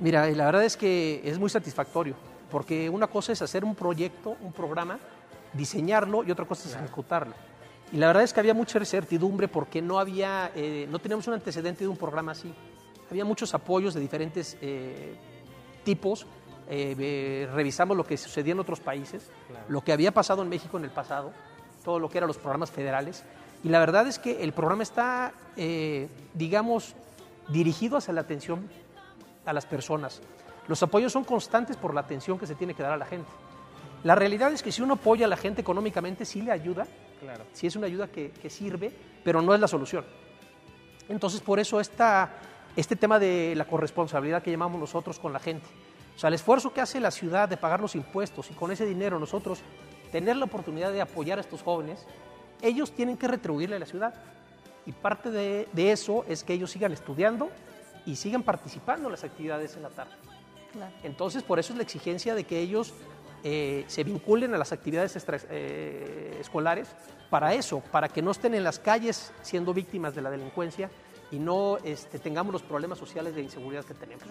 [0.00, 2.14] Mira, y la verdad es que es muy satisfactorio,
[2.50, 4.98] porque una cosa es hacer un proyecto, un programa,
[5.52, 7.34] diseñarlo y otra cosa es ejecutarlo.
[7.92, 11.34] Y la verdad es que había mucha incertidumbre porque no había, eh, no teníamos un
[11.34, 12.52] antecedente de un programa así.
[13.10, 15.16] Había muchos apoyos de diferentes eh,
[15.84, 16.26] tipos.
[16.70, 19.30] eh, eh, revisamos lo que sucedía en otros países,
[19.68, 21.32] lo que había pasado en México en el pasado,
[21.82, 23.24] todo lo que eran los programas federales.
[23.64, 26.94] Y la verdad es que el programa está, eh, digamos,
[27.48, 28.68] dirigido hacia la atención
[29.48, 30.20] a las personas.
[30.66, 33.30] Los apoyos son constantes por la atención que se tiene que dar a la gente.
[34.04, 36.86] La realidad es que si uno apoya a la gente económicamente, sí le ayuda,
[37.20, 37.44] Claro.
[37.52, 38.92] sí es una ayuda que, que sirve,
[39.24, 40.04] pero no es la solución.
[41.08, 42.30] Entonces, por eso esta,
[42.76, 45.66] este tema de la corresponsabilidad que llamamos nosotros con la gente.
[46.14, 48.84] O sea, el esfuerzo que hace la ciudad de pagar los impuestos y con ese
[48.84, 49.60] dinero nosotros
[50.12, 52.06] tener la oportunidad de apoyar a estos jóvenes,
[52.62, 54.14] ellos tienen que retribuirle a la ciudad.
[54.86, 57.50] Y parte de, de eso es que ellos sigan estudiando
[58.08, 60.12] y sigan participando en las actividades en la tarde.
[60.72, 60.92] Claro.
[61.02, 62.94] Entonces, por eso es la exigencia de que ellos
[63.44, 66.88] eh, se vinculen a las actividades extra- eh, escolares
[67.30, 70.90] para eso, para que no estén en las calles siendo víctimas de la delincuencia
[71.30, 74.24] y no este, tengamos los problemas sociales de inseguridad que tenemos.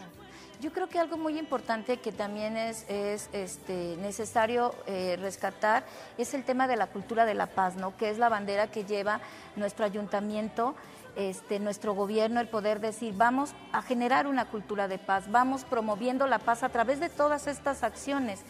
[0.60, 5.86] Yo creo que algo muy importante que también es, es, este, necesario eh, rescatar
[6.18, 7.96] es el tema de la cultura de la paz, ¿no?
[7.96, 9.22] que es la bandera que lleva
[9.56, 10.74] nuestro ayuntamiento,
[11.18, 16.28] este, nuestro gobierno, el poder decir, vamos a generar una cultura de paz, vamos promoviendo
[16.28, 18.42] la paz a través de todas estas acciones.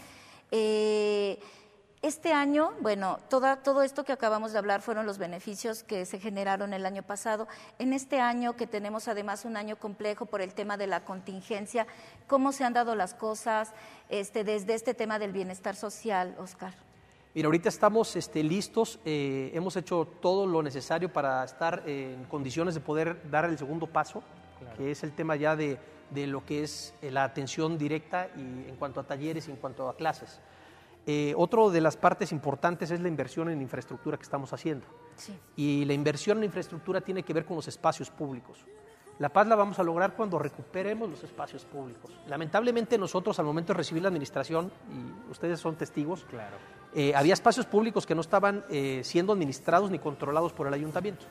[0.51, 1.39] Eh,
[2.01, 6.19] este año, bueno, toda, todo esto que acabamos de hablar fueron los beneficios que se
[6.19, 7.47] generaron el año pasado.
[7.79, 11.87] En este año, que tenemos además un año complejo por el tema de la contingencia,
[12.27, 13.71] ¿cómo se han dado las cosas
[14.09, 16.86] este, desde este tema del bienestar social, Oscar?
[17.37, 22.73] Mira, ahorita estamos este, listos, eh, hemos hecho todo lo necesario para estar en condiciones
[22.73, 24.23] de poder dar el segundo paso,
[24.75, 25.77] que es el tema ya de,
[26.09, 29.57] de lo que es eh, la atención directa y en cuanto a talleres y en
[29.57, 30.39] cuanto a clases.
[31.05, 34.87] Eh, otro de las partes importantes es la inversión en infraestructura que estamos haciendo.
[35.15, 35.39] Sí.
[35.57, 38.65] Y la inversión en infraestructura tiene que ver con los espacios públicos.
[39.19, 42.11] La paz la vamos a lograr cuando recuperemos los espacios públicos.
[42.27, 46.55] Lamentablemente nosotros al momento de recibir la administración, y ustedes son testigos, Claro.
[46.93, 51.25] eh, había espacios públicos que no estaban eh, siendo administrados ni controlados por el ayuntamiento.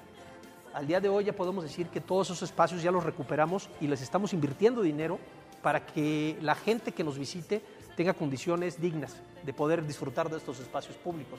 [0.75, 3.87] Al día de hoy ya podemos decir que todos esos espacios ya los recuperamos y
[3.87, 5.19] les estamos invirtiendo dinero
[5.63, 7.63] para que la gente que nos visite
[7.97, 11.39] tenga condiciones dignas de poder disfrutar de estos espacios públicos.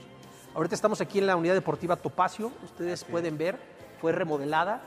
[0.55, 3.59] Ahorita estamos aquí en la unidad deportiva Topacio, ustedes pueden ver,
[4.01, 4.81] fue remodelada,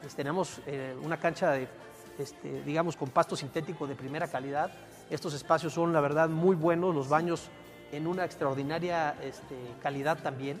[0.00, 1.68] pues tenemos eh, una cancha de,
[2.18, 4.70] este, digamos, con pasto sintético de primera calidad.
[5.10, 7.48] Estos espacios son, la verdad, muy buenos, los baños
[7.92, 10.60] en una extraordinaria este, calidad también.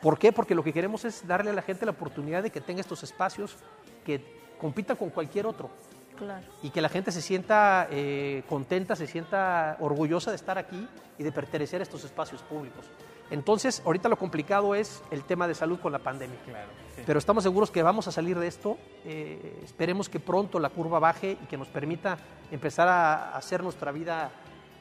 [0.00, 0.32] ¿Por qué?
[0.32, 3.02] Porque lo que queremos es darle a la gente la oportunidad de que tenga estos
[3.02, 3.56] espacios
[4.04, 4.22] que
[4.58, 5.70] compitan con cualquier otro
[6.16, 6.46] Claro.
[6.62, 10.88] y que la gente se sienta eh, contenta, se sienta orgullosa de estar aquí
[11.18, 12.86] y de pertenecer a estos espacios públicos.
[13.30, 16.38] Entonces, ahorita lo complicado es el tema de salud con la pandemia.
[16.44, 17.02] Claro, sí.
[17.04, 18.78] Pero estamos seguros que vamos a salir de esto.
[19.04, 22.18] eh, esperemos que pronto la curva baje y que nos permita
[22.50, 24.30] empezar a hacer nuestra vida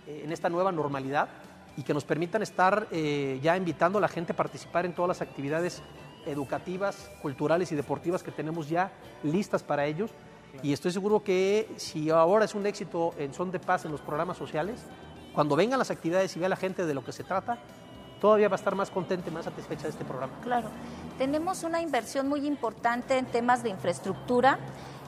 [0.07, 1.29] eh, en esta nueva normalidad
[1.77, 5.09] y que nos permitan estar eh, ya invitando a la gente a participar en todas
[5.09, 5.81] las actividades
[6.25, 8.91] educativas, culturales y deportivas que tenemos ya
[9.23, 10.11] listas para ellos.
[10.63, 14.01] Y estoy seguro que si ahora es un éxito en Son de Paz en los
[14.01, 14.85] programas sociales,
[15.33, 17.59] cuando vengan las actividades y vea la gente de lo que se trata,
[18.19, 20.33] todavía va a estar más contenta y más satisfecha de este programa.
[20.43, 20.69] Claro.
[21.17, 24.59] Tenemos una inversión muy importante en temas de infraestructura.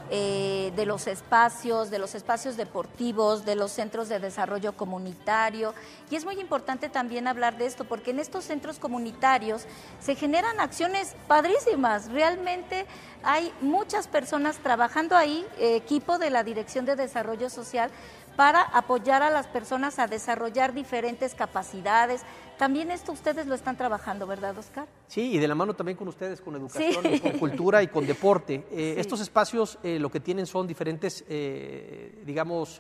[0.10, 5.74] Eh, de los espacios, de los espacios deportivos, de los centros de desarrollo comunitario.
[6.10, 9.66] Y es muy importante también hablar de esto, porque en estos centros comunitarios
[10.00, 12.10] se generan acciones padrísimas.
[12.10, 12.86] Realmente
[13.22, 17.92] hay muchas personas trabajando ahí, equipo de la Dirección de Desarrollo Social,
[18.38, 22.22] para apoyar a las personas a desarrollar diferentes capacidades.
[22.58, 24.88] También esto ustedes lo están trabajando, ¿verdad, Oscar?
[25.08, 28.64] Sí, y de la mano también con ustedes, con educación, con cultura y con deporte.
[28.78, 32.80] Eh, estos espacios eh, lo que tienen son diferentes, eh, digamos,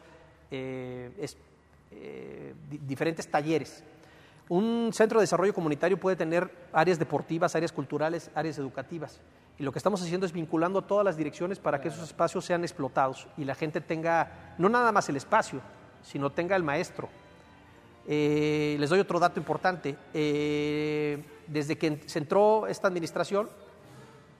[2.85, 3.83] diferentes talleres.
[4.49, 9.19] Un centro de desarrollo comunitario puede tener áreas deportivas, áreas culturales, áreas educativas.
[9.59, 12.45] Y lo que estamos haciendo es vinculando a todas las direcciones para que esos espacios
[12.45, 15.61] sean explotados y la gente tenga no nada más el espacio,
[16.03, 17.09] sino tenga el maestro.
[18.07, 19.97] Eh, les doy otro dato importante.
[20.13, 23.49] Eh, desde que se entró esta administración,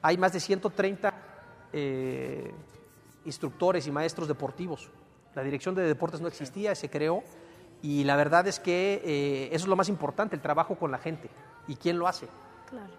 [0.03, 1.13] hay más de 130
[1.73, 2.51] eh,
[3.25, 4.89] instructores y maestros deportivos.
[5.33, 7.23] La dirección de deportes no existía, se creó
[7.81, 11.29] y la verdad es que eso es lo más importante, el trabajo con la gente.
[11.67, 12.27] ¿Y quién lo hace?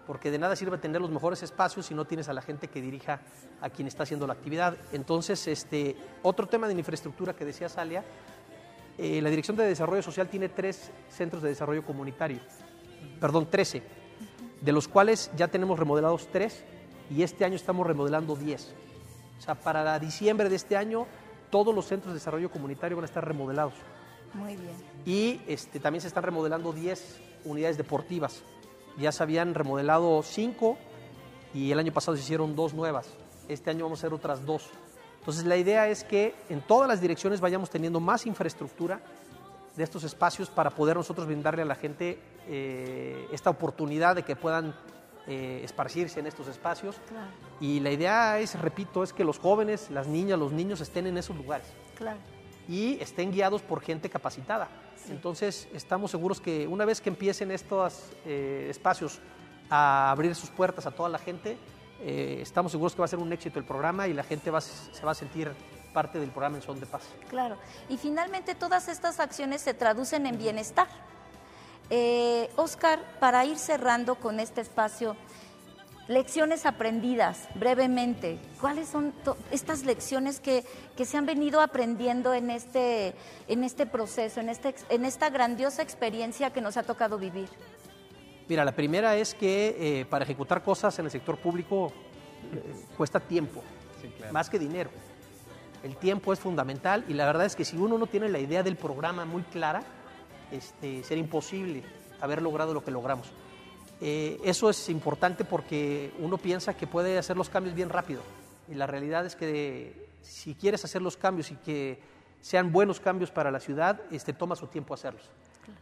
[0.07, 2.81] Porque de nada sirve tener los mejores espacios si no tienes a la gente que
[2.81, 3.21] dirija
[3.61, 4.77] a quien está haciendo la actividad.
[4.91, 8.03] Entonces, este, otro tema de infraestructura que decía Salia,
[8.97, 12.39] eh, la Dirección de Desarrollo Social tiene tres centros de desarrollo comunitario,
[13.19, 13.83] perdón, trece,
[14.61, 16.63] de los cuales ya tenemos remodelados tres
[17.09, 18.73] y este año estamos remodelando diez.
[19.37, 21.07] O sea, para diciembre de este año
[21.49, 23.73] todos los centros de desarrollo comunitario van a estar remodelados.
[24.33, 24.75] Muy bien.
[25.05, 28.43] Y este, también se están remodelando 10 unidades deportivas
[28.99, 30.77] ya se habían remodelado cinco
[31.53, 33.07] y el año pasado se hicieron dos nuevas.
[33.47, 34.69] Este año vamos a hacer otras dos.
[35.19, 39.01] Entonces la idea es que en todas las direcciones vayamos teniendo más infraestructura
[39.75, 44.35] de estos espacios para poder nosotros brindarle a la gente eh, esta oportunidad de que
[44.35, 44.75] puedan
[45.27, 46.95] eh, esparcirse en estos espacios.
[47.59, 51.17] Y la idea es, repito, es que los jóvenes, las niñas, los niños estén en
[51.17, 51.67] esos lugares.
[51.95, 52.19] Claro.
[52.69, 54.69] Y estén guiados por gente capacitada.
[55.09, 59.19] Entonces, estamos seguros que una vez que empiecen estos eh, espacios
[59.69, 61.57] a abrir sus puertas a toda la gente,
[62.01, 65.03] eh, estamos seguros que va a ser un éxito el programa y la gente se
[65.03, 65.51] va a sentir
[65.93, 67.01] parte del programa en Son de Paz.
[67.27, 67.57] Claro,
[67.89, 70.87] y finalmente todas estas acciones se traducen en bienestar.
[71.89, 75.15] Eh, Oscar, para ir cerrando con este espacio,
[76.09, 78.39] Lecciones aprendidas, brevemente.
[78.59, 79.13] ¿Cuáles son
[79.51, 80.65] estas lecciones que,
[80.97, 83.13] se han venido aprendiendo en este,
[83.47, 87.47] en este proceso, en, este, en esta grandiosa experiencia que nos ha tocado vivir?
[88.47, 91.93] Mira, la primera es que eh, para ejecutar cosas en el sector público
[92.55, 93.61] eh, cuesta tiempo,
[94.31, 94.89] más que dinero.
[95.83, 98.63] El tiempo es fundamental y la verdad es que si uno no tiene la idea
[98.63, 99.83] del programa muy clara,
[100.51, 101.83] este, será imposible
[102.19, 103.31] haber logrado lo que logramos.
[104.01, 108.21] Eh, eso es importante porque uno piensa que puede hacer los cambios bien rápido.
[108.69, 111.99] Y la realidad es que si quieres hacer los cambios y que
[112.41, 115.29] sean buenos cambios para la ciudad, este, toma su tiempo hacerlos.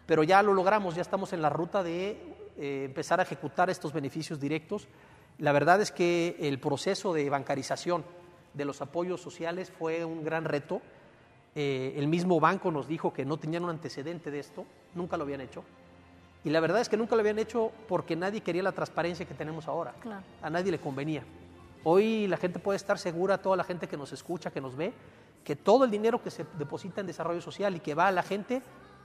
[0.05, 2.11] Pero ya lo logramos, ya estamos en la ruta de
[2.57, 4.87] eh, empezar a ejecutar estos beneficios directos.
[5.37, 8.03] La verdad es que el proceso de bancarización
[8.53, 10.81] de los apoyos sociales fue un gran reto.
[11.55, 15.23] Eh, el mismo banco nos dijo que no tenían un antecedente de esto, nunca lo
[15.23, 15.63] habían hecho.
[16.47, 19.33] Y la verdad es que nunca lo habían hecho porque nadie quería la transparencia que
[19.33, 19.93] tenemos ahora.
[20.41, 21.21] A nadie le convenía.
[21.83, 24.93] Hoy la gente puede estar segura, toda la gente que nos escucha, que nos ve,
[25.43, 28.23] que todo el dinero que se deposita en desarrollo social y que va a la
[28.23, 28.61] gente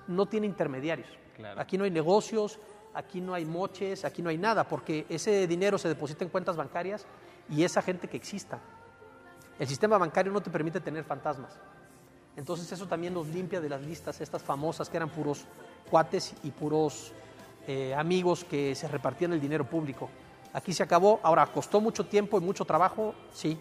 [0.07, 1.09] no tiene intermediarios.
[1.57, 2.61] Aquí no hay negocios,
[2.94, 6.57] aquí no hay moches, aquí no hay nada, porque ese dinero se deposita en cuentas
[6.57, 7.07] bancarias
[7.50, 8.61] y esa gente que exista.
[9.59, 11.59] El sistema bancario no te permite tener fantasmas.
[12.37, 15.44] Entonces eso también nos limpia de las listas estas famosas que eran puros
[15.90, 17.12] cuates y puros
[17.66, 20.09] eh, amigos que se repartían el dinero público.
[20.53, 23.59] Aquí se acabó, ahora costó mucho tiempo y mucho trabajo, sí,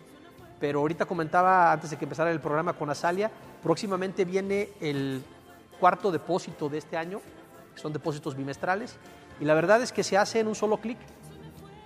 [0.60, 3.32] pero ahorita comentaba antes de que empezara el programa con Azalia,
[3.64, 5.24] próximamente viene el
[5.80, 7.22] cuarto depósito de este año,
[7.76, 8.98] son depósitos bimestrales,
[9.40, 10.98] y la verdad es que se hace en un solo clic.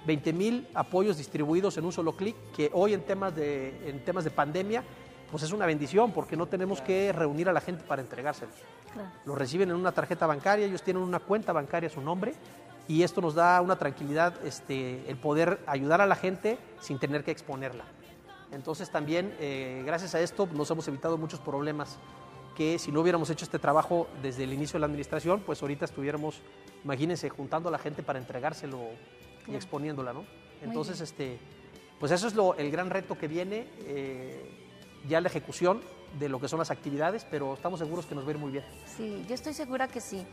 [0.05, 4.23] 20 mil apoyos distribuidos en un solo clic, que hoy en temas, de, en temas
[4.23, 4.83] de pandemia,
[5.31, 8.55] pues es una bendición, porque no tenemos que reunir a la gente para entregárselos.
[9.25, 12.33] Lo reciben en una tarjeta bancaria, ellos tienen una cuenta bancaria a su nombre
[12.87, 17.23] y esto nos da una tranquilidad, este, el poder ayudar a la gente sin tener
[17.23, 17.83] que exponerla.
[18.51, 21.97] Entonces también, eh, gracias a esto, nos hemos evitado muchos problemas
[22.55, 25.85] que si no hubiéramos hecho este trabajo desde el inicio de la administración, pues ahorita
[25.85, 26.41] estuviéramos,
[26.83, 28.79] imagínense, juntando a la gente para entregárselo
[29.47, 30.23] y exponiéndola, ¿no?
[30.61, 31.37] Entonces, este,
[31.99, 34.64] pues eso es lo, el gran reto que viene, eh,
[35.07, 35.81] ya la ejecución
[36.19, 38.51] de lo que son las actividades, pero estamos seguros que nos va a ir muy
[38.51, 38.63] bien.
[38.97, 40.25] Sí, yo estoy segura que sí.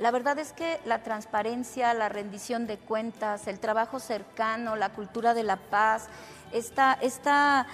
[0.00, 5.34] La verdad es que la transparencia, la rendición de cuentas, el trabajo cercano, la cultura
[5.34, 6.08] de la paz,
[6.52, 7.66] esta, esta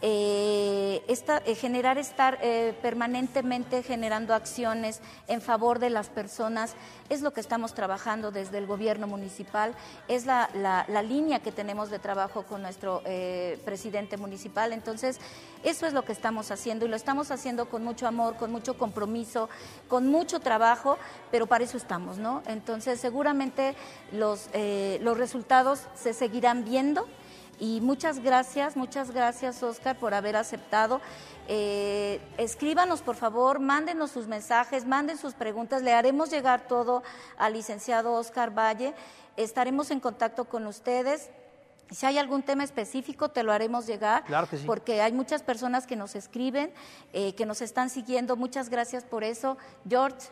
[0.00, 6.74] eh, esta, eh, generar estar eh, permanentemente generando acciones en favor de las personas
[7.08, 9.74] es lo que estamos trabajando desde el gobierno municipal,
[10.06, 14.72] es la, la, línea que tenemos de trabajo con nuestro eh, presidente municipal.
[14.72, 15.18] Entonces,
[15.64, 18.76] eso es lo que estamos haciendo y lo estamos haciendo con mucho amor, con mucho
[18.76, 19.48] compromiso,
[19.88, 20.98] con mucho trabajo,
[21.30, 22.42] pero para eso estamos, ¿no?
[22.46, 23.74] Entonces, seguramente
[24.12, 24.48] los,
[25.00, 27.06] los resultados se seguirán viendo
[27.60, 31.00] y muchas gracias, muchas gracias Oscar por haber aceptado.
[31.48, 37.02] Eh, escríbanos por favor, mándenos sus mensajes, manden sus preguntas, le haremos llegar todo
[37.38, 38.94] al licenciado Oscar Valle,
[39.36, 41.30] estaremos en contacto con ustedes.
[41.90, 44.66] Si hay algún tema específico, te lo haremos llegar, claro que sí.
[44.66, 46.70] porque hay muchas personas que nos escriben,
[47.14, 48.36] eh, que nos están siguiendo.
[48.36, 49.56] Muchas gracias por eso.
[49.88, 50.28] George,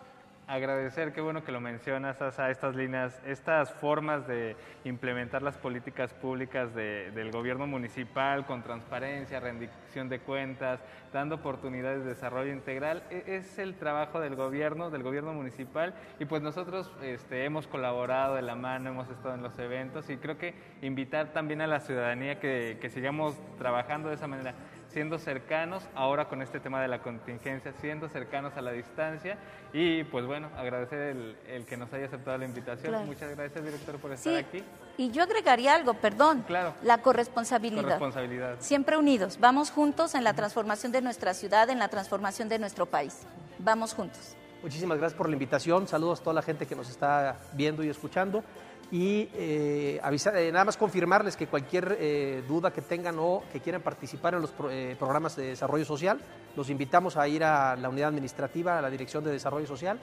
[0.46, 6.12] agradecer, qué bueno que lo mencionas, a estas líneas, estas formas de implementar las políticas
[6.14, 10.80] públicas del gobierno municipal con transparencia, rendición de cuentas,
[11.12, 15.94] dando oportunidades de desarrollo integral, e, es el trabajo del gobierno, del gobierno municipal.
[16.20, 20.16] Y pues nosotros este, hemos colaborado de la mano, hemos estado en los eventos y
[20.16, 24.54] creo que invitar también a la ciudadanía que, que sigamos trabajando de esa manera
[24.96, 29.36] siendo cercanos, ahora con este tema de la contingencia, siendo cercanos a la distancia
[29.74, 31.14] y pues bueno, agradecer
[31.46, 33.04] el, que nos haya aceptado la invitación.
[33.04, 34.64] Muchas gracias, director, por estar aquí.
[34.96, 36.72] Y yo agregaría algo, perdón, claro.
[36.82, 37.82] la corresponsabilidad.
[37.82, 38.56] corresponsabilidad.
[38.60, 42.86] Siempre unidos, vamos juntos en la transformación de nuestra ciudad, en la transformación de nuestro
[42.86, 43.26] país.
[43.58, 44.34] Vamos juntos.
[44.62, 47.90] Muchísimas gracias por la invitación, saludos a toda la gente que nos está viendo y
[47.90, 48.42] escuchando
[48.90, 53.60] y eh, avisar, eh, nada más confirmarles que cualquier eh, duda que tengan o que
[53.60, 56.20] quieran participar en los programas de desarrollo social,
[56.54, 59.98] los invitamos a ir a la unidad administrativa, a la Dirección de Desarrollo Social.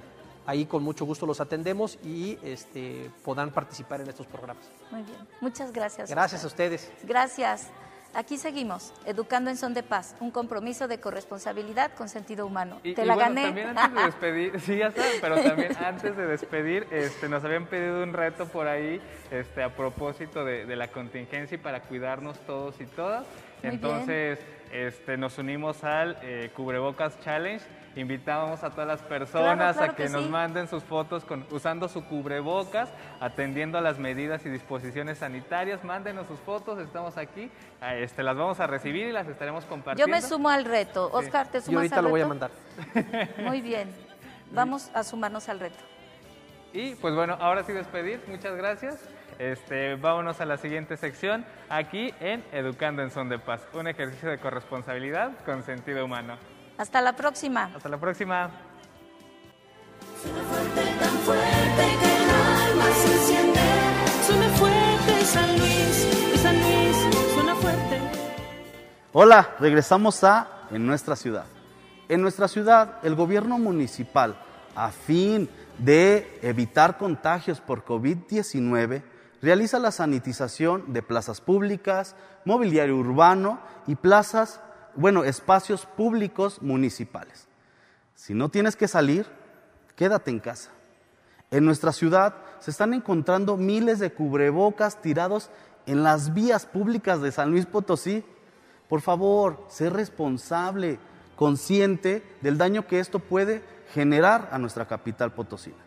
[0.45, 4.65] Ahí con mucho gusto los atendemos y este, podrán participar en estos programas.
[4.91, 6.09] Muy bien, muchas gracias.
[6.09, 6.91] Gracias a ustedes.
[7.03, 7.69] Gracias.
[8.15, 12.79] Aquí seguimos, educando en son de paz, un compromiso de corresponsabilidad con sentido humano.
[12.83, 13.45] Te la gané.
[13.45, 18.03] También antes de despedir, sí, ya pero también antes de despedir, este, nos habían pedido
[18.03, 19.01] un reto por ahí,
[19.31, 23.25] este, a propósito de, la contingencia y para cuidarnos todos y todas.
[23.63, 24.39] Entonces,
[24.73, 27.63] este, nos unimos al eh, Cubrebocas Challenge
[27.95, 32.89] Invitamos a todas las personas a que, nos manden sus fotos con, usando su cubrebocas,
[33.19, 35.83] atendiendo a las medidas y disposiciones sanitarias.
[35.83, 37.51] Mándenos sus fotos, estamos aquí,
[37.81, 40.07] este, las vamos a recibir y las estaremos compartiendo.
[40.07, 41.11] Yo me sumo al reto.
[41.13, 42.49] Oscar, ¿te sumas Yo ahorita lo voy a mandar.
[43.37, 43.93] Muy bien,
[44.51, 45.83] vamos a sumarnos al reto.
[46.73, 49.07] Y pues bueno, ahora sí despedir, muchas gracias.
[49.51, 54.29] Este, vámonos a la siguiente sección, aquí en Educando en Son de Paz, un ejercicio
[54.29, 56.37] de corresponsabilidad con sentido humano.
[56.77, 57.69] Hasta la próxima.
[57.75, 58.49] Hasta la próxima.
[60.21, 63.59] Suena fuerte, tan fuerte que el alma se enciende.
[64.25, 67.99] Suena fuerte San Luis, San Luis, suena fuerte.
[69.11, 71.47] Hola, regresamos a En nuestra ciudad.
[72.07, 74.37] En nuestra ciudad, el gobierno municipal,
[74.73, 79.03] a fin de evitar contagios por COVID-19,
[79.43, 82.15] realiza la sanitización de plazas públicas,
[82.45, 84.61] mobiliario urbano y plazas
[84.95, 87.47] bueno, espacios públicos municipales.
[88.15, 89.27] Si no tienes que salir,
[89.97, 90.71] quédate en casa.
[91.51, 95.49] En nuestra ciudad se están encontrando miles de cubrebocas tirados
[95.87, 98.23] en las vías públicas de San Luis Potosí.
[98.87, 100.99] Por favor, sé responsable,
[101.35, 103.61] consciente del daño que esto puede
[103.93, 105.83] generar a nuestra capital potosina.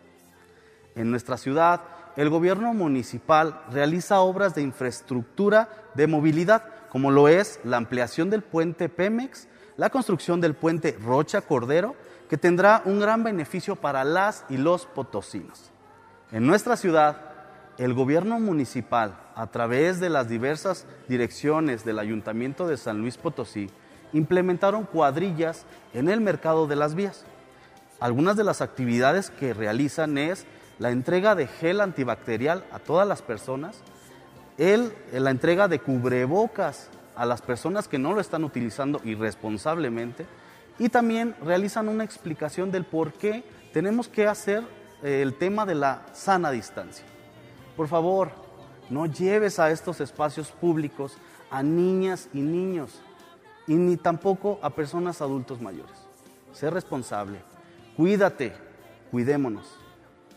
[0.95, 1.81] En nuestra ciudad,
[2.17, 8.41] el gobierno municipal realiza obras de infraestructura de movilidad como lo es la ampliación del
[8.41, 9.47] puente Pemex,
[9.77, 11.95] la construcción del puente Rocha Cordero,
[12.27, 15.71] que tendrá un gran beneficio para las y los potosinos.
[16.31, 17.21] En nuestra ciudad,
[17.77, 23.69] el gobierno municipal, a través de las diversas direcciones del Ayuntamiento de San Luis Potosí,
[24.11, 27.25] implementaron cuadrillas en el mercado de las vías.
[27.99, 30.47] Algunas de las actividades que realizan es
[30.79, 33.79] la entrega de gel antibacterial a todas las personas,
[34.57, 40.25] él, la entrega de cubrebocas a las personas que no lo están utilizando irresponsablemente
[40.79, 44.63] y también realizan una explicación del por qué tenemos que hacer
[45.03, 47.05] eh, el tema de la sana distancia.
[47.75, 48.31] Por favor,
[48.89, 51.17] no lleves a estos espacios públicos
[51.49, 53.01] a niñas y niños
[53.67, 55.97] y ni tampoco a personas adultos mayores.
[56.53, 57.39] sé responsable,
[57.95, 58.53] cuídate,
[59.11, 59.86] cuidémonos.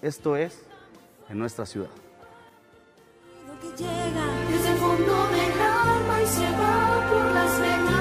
[0.02, 0.64] Esto es
[1.28, 1.90] en nuestra ciudad.
[3.60, 8.00] que llega desde el fondo del alma y se va por las venas.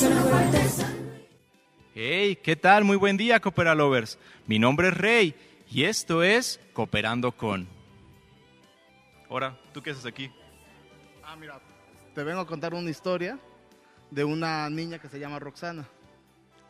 [0.00, 0.92] Suena fuerte esa-
[1.94, 2.82] Hey, ¿qué tal?
[2.84, 4.18] Muy buen día, Coopera Lovers.
[4.48, 5.34] Mi nombre es Rey
[5.70, 7.68] y esto es Cooperando con.
[9.30, 10.28] Ahora, ¿tú qué haces aquí?
[11.22, 11.60] Ah, mira,
[12.16, 13.38] te vengo a contar una historia
[14.10, 15.86] de una niña que se llama Roxana.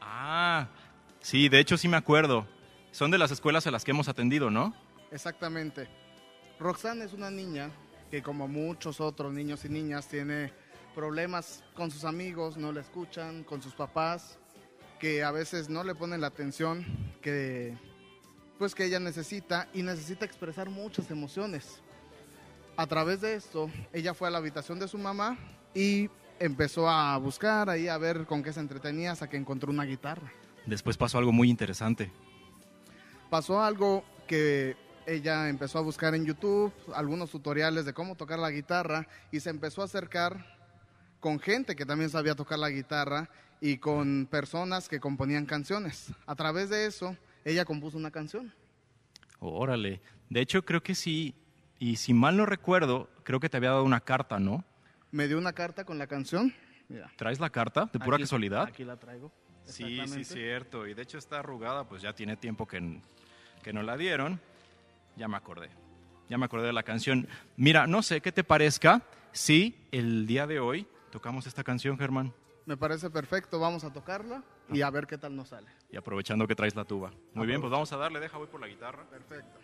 [0.00, 0.68] Ah,
[1.20, 2.46] sí, de hecho sí me acuerdo.
[2.90, 4.74] Son de las escuelas a las que hemos atendido, ¿no?
[5.10, 5.88] Exactamente.
[6.58, 7.70] Roxana es una niña
[8.10, 10.52] que como muchos otros niños y niñas tiene
[10.94, 14.38] problemas con sus amigos, no la escuchan, con sus papás,
[14.98, 16.84] que a veces no le ponen la atención
[17.22, 17.76] que
[18.58, 21.80] pues que ella necesita y necesita expresar muchas emociones.
[22.76, 25.38] A través de esto, ella fue a la habitación de su mamá
[25.74, 26.10] y
[26.40, 30.32] empezó a buscar ahí a ver con qué se entretenía hasta que encontró una guitarra.
[30.66, 32.10] Después pasó algo muy interesante.
[33.30, 34.76] Pasó algo que
[35.06, 39.50] ella empezó a buscar en YouTube algunos tutoriales de cómo tocar la guitarra y se
[39.50, 40.56] empezó a acercar
[41.20, 43.28] con gente que también sabía tocar la guitarra
[43.60, 46.12] y con personas que componían canciones.
[46.26, 48.52] A través de eso, ella compuso una canción.
[49.40, 50.00] Órale.
[50.28, 51.34] De hecho, creo que sí.
[51.78, 54.64] Y si mal no recuerdo, creo que te había dado una carta, ¿no?
[55.10, 56.52] Me dio una carta con la canción.
[56.88, 57.88] Mira, ¿Traes la carta?
[57.92, 58.62] ¿De pura aquí- casualidad?
[58.62, 59.32] Aquí la traigo.
[59.64, 60.86] Sí, sí, cierto.
[60.86, 63.00] Y de hecho está arrugada, pues ya tiene tiempo que,
[63.62, 64.40] que no la dieron.
[65.16, 65.70] Ya me acordé.
[66.28, 67.28] Ya me acordé de la canción.
[67.56, 69.02] Mira, no sé qué te parezca
[69.32, 72.32] si el día de hoy tocamos esta canción, Germán.
[72.66, 75.68] Me parece perfecto, vamos a tocarla y a ver qué tal nos sale.
[75.90, 77.10] Y aprovechando que traes la tuba.
[77.32, 78.20] Muy bien, pues vamos a darle.
[78.20, 79.04] Deja, voy por la guitarra.
[79.04, 79.58] Perfecto.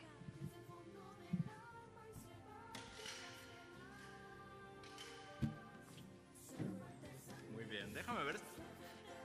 [7.53, 8.41] Muy bien, déjame ver.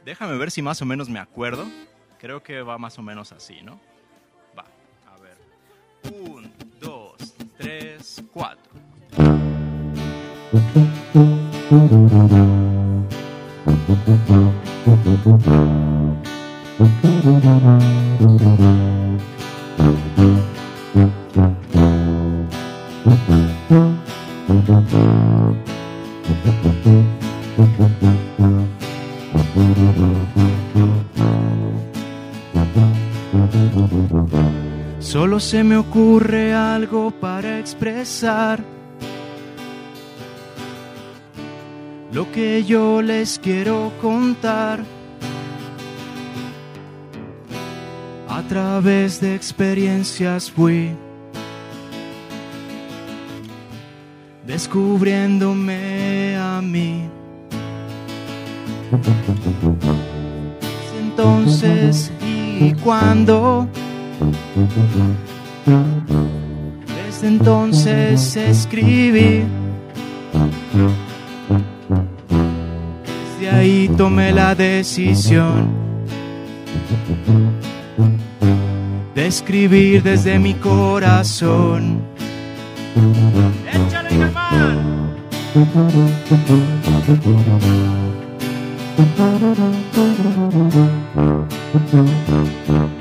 [0.03, 1.65] Déjame ver si más o menos me acuerdo.
[2.19, 3.79] Creo que va más o menos así, ¿no?
[6.03, 7.15] Un, dos,
[7.57, 8.71] tres, cuatro.
[34.99, 38.61] Solo se me ocurre algo para expresar
[42.11, 44.83] lo que yo les quiero contar.
[48.27, 50.91] A través de experiencias fui
[54.45, 57.09] descubriéndome a mí.
[60.99, 62.11] Entonces
[62.59, 63.67] y cuando
[67.05, 69.43] desde entonces escribí.
[73.39, 75.67] Desde ahí tomé la decisión
[79.15, 82.01] de escribir desde mi corazón.
[83.73, 84.89] ¡Échale, Germán!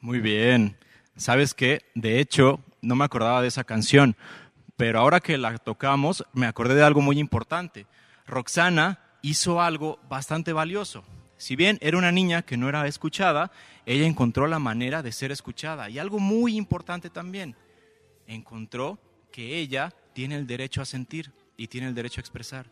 [0.00, 0.76] Muy bien.
[1.16, 1.82] ¿Sabes qué?
[1.96, 4.14] De hecho, no me acordaba de esa canción,
[4.76, 7.86] pero ahora que la tocamos, me acordé de algo muy importante.
[8.30, 11.04] Roxana hizo algo bastante valioso.
[11.36, 13.50] Si bien era una niña que no era escuchada,
[13.86, 15.88] ella encontró la manera de ser escuchada.
[15.88, 17.56] Y algo muy importante también,
[18.26, 18.98] encontró
[19.32, 22.66] que ella tiene el derecho a sentir y tiene el derecho a expresar.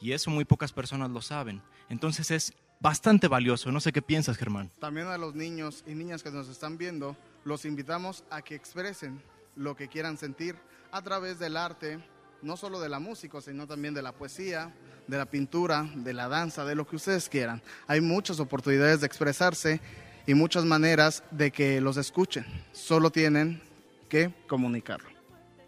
[0.00, 1.62] Y eso muy pocas personas lo saben.
[1.88, 3.72] Entonces es bastante valioso.
[3.72, 4.70] No sé qué piensas, Germán.
[4.78, 9.22] También a los niños y niñas que nos están viendo, los invitamos a que expresen
[9.56, 10.56] lo que quieran sentir
[10.92, 11.98] a través del arte,
[12.42, 14.72] no solo de la música, sino también de la poesía,
[15.06, 17.62] de la pintura, de la danza, de lo que ustedes quieran.
[17.86, 19.80] Hay muchas oportunidades de expresarse
[20.26, 22.46] y muchas maneras de que los escuchen.
[22.72, 23.62] Solo tienen
[24.08, 25.08] que comunicarlo.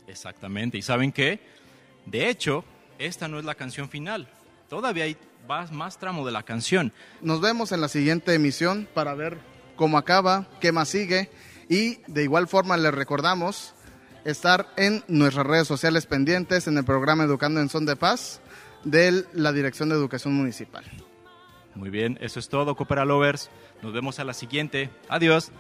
[0.07, 0.79] Exactamente.
[0.79, 1.41] ¿Y saben qué?
[2.07, 2.65] De hecho,
[2.99, 4.29] esta no es la canción final.
[4.69, 5.17] Todavía hay
[5.49, 6.93] más, más tramo de la canción.
[7.21, 9.39] Nos vemos en la siguiente emisión para ver
[9.77, 11.31] cómo acaba, qué más sigue
[11.69, 13.75] y de igual forma les recordamos
[14.25, 18.41] estar en nuestras redes sociales pendientes en el programa Educando en Son de Paz
[18.85, 20.85] de la Dirección de Educación Municipal.
[21.75, 23.51] Muy bien, eso es todo, Coopera Lovers.
[23.83, 24.91] Nos vemos a la siguiente.
[25.09, 25.53] Adiós.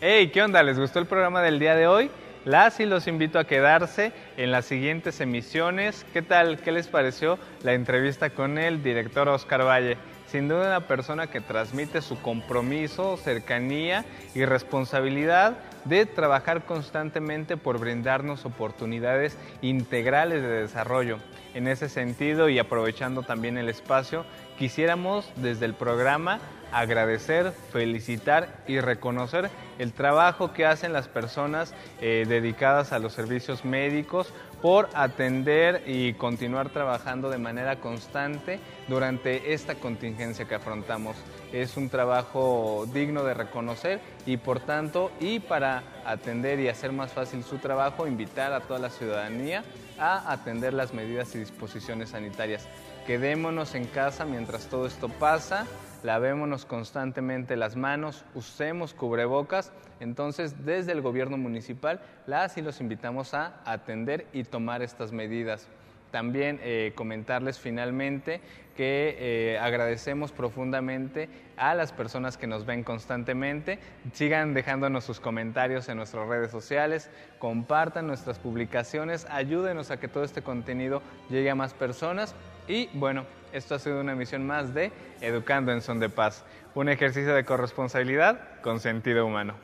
[0.00, 0.62] Hey, ¿qué onda?
[0.62, 2.10] ¿Les gustó el programa del día de hoy?
[2.44, 6.04] Las y los invito a quedarse en las siguientes emisiones.
[6.12, 6.58] ¿Qué tal?
[6.58, 9.96] ¿Qué les pareció la entrevista con el director Oscar Valle?
[10.32, 17.78] Sin duda una persona que transmite su compromiso, cercanía y responsabilidad de trabajar constantemente por
[17.78, 21.18] brindarnos oportunidades integrales de desarrollo.
[21.52, 24.24] En ese sentido y aprovechando también el espacio,
[24.58, 26.40] quisiéramos desde el programa
[26.72, 33.66] agradecer, felicitar y reconocer el trabajo que hacen las personas eh, dedicadas a los servicios
[33.66, 34.32] médicos
[34.62, 41.16] por atender y continuar trabajando de manera constante durante esta contingencia que afrontamos.
[41.52, 47.12] Es un trabajo digno de reconocer y por tanto, y para atender y hacer más
[47.12, 49.64] fácil su trabajo, invitar a toda la ciudadanía
[49.98, 52.68] a atender las medidas y disposiciones sanitarias.
[53.06, 55.66] Quedémonos en casa mientras todo esto pasa,
[56.04, 59.72] lavémonos constantemente las manos, usemos cubrebocas.
[60.00, 65.68] Entonces, desde el gobierno municipal, las y los invitamos a atender y tomar estas medidas.
[66.10, 68.42] También eh, comentarles finalmente
[68.76, 73.78] que eh, agradecemos profundamente a las personas que nos ven constantemente.
[74.12, 80.22] Sigan dejándonos sus comentarios en nuestras redes sociales, compartan nuestras publicaciones, ayúdenos a que todo
[80.22, 81.00] este contenido
[81.30, 82.34] llegue a más personas.
[82.68, 86.44] Y bueno, esto ha sido una emisión más de Educando en Son de Paz,
[86.74, 89.54] un ejercicio de corresponsabilidad con sentido humano.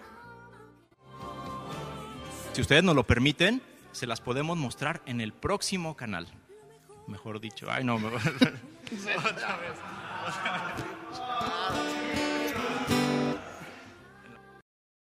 [2.52, 3.62] Si ustedes nos lo permiten,
[3.92, 6.26] se las podemos mostrar en el próximo canal.
[7.06, 8.20] Mejor dicho, ay no, mejor.
[9.18, 9.78] Otra vez.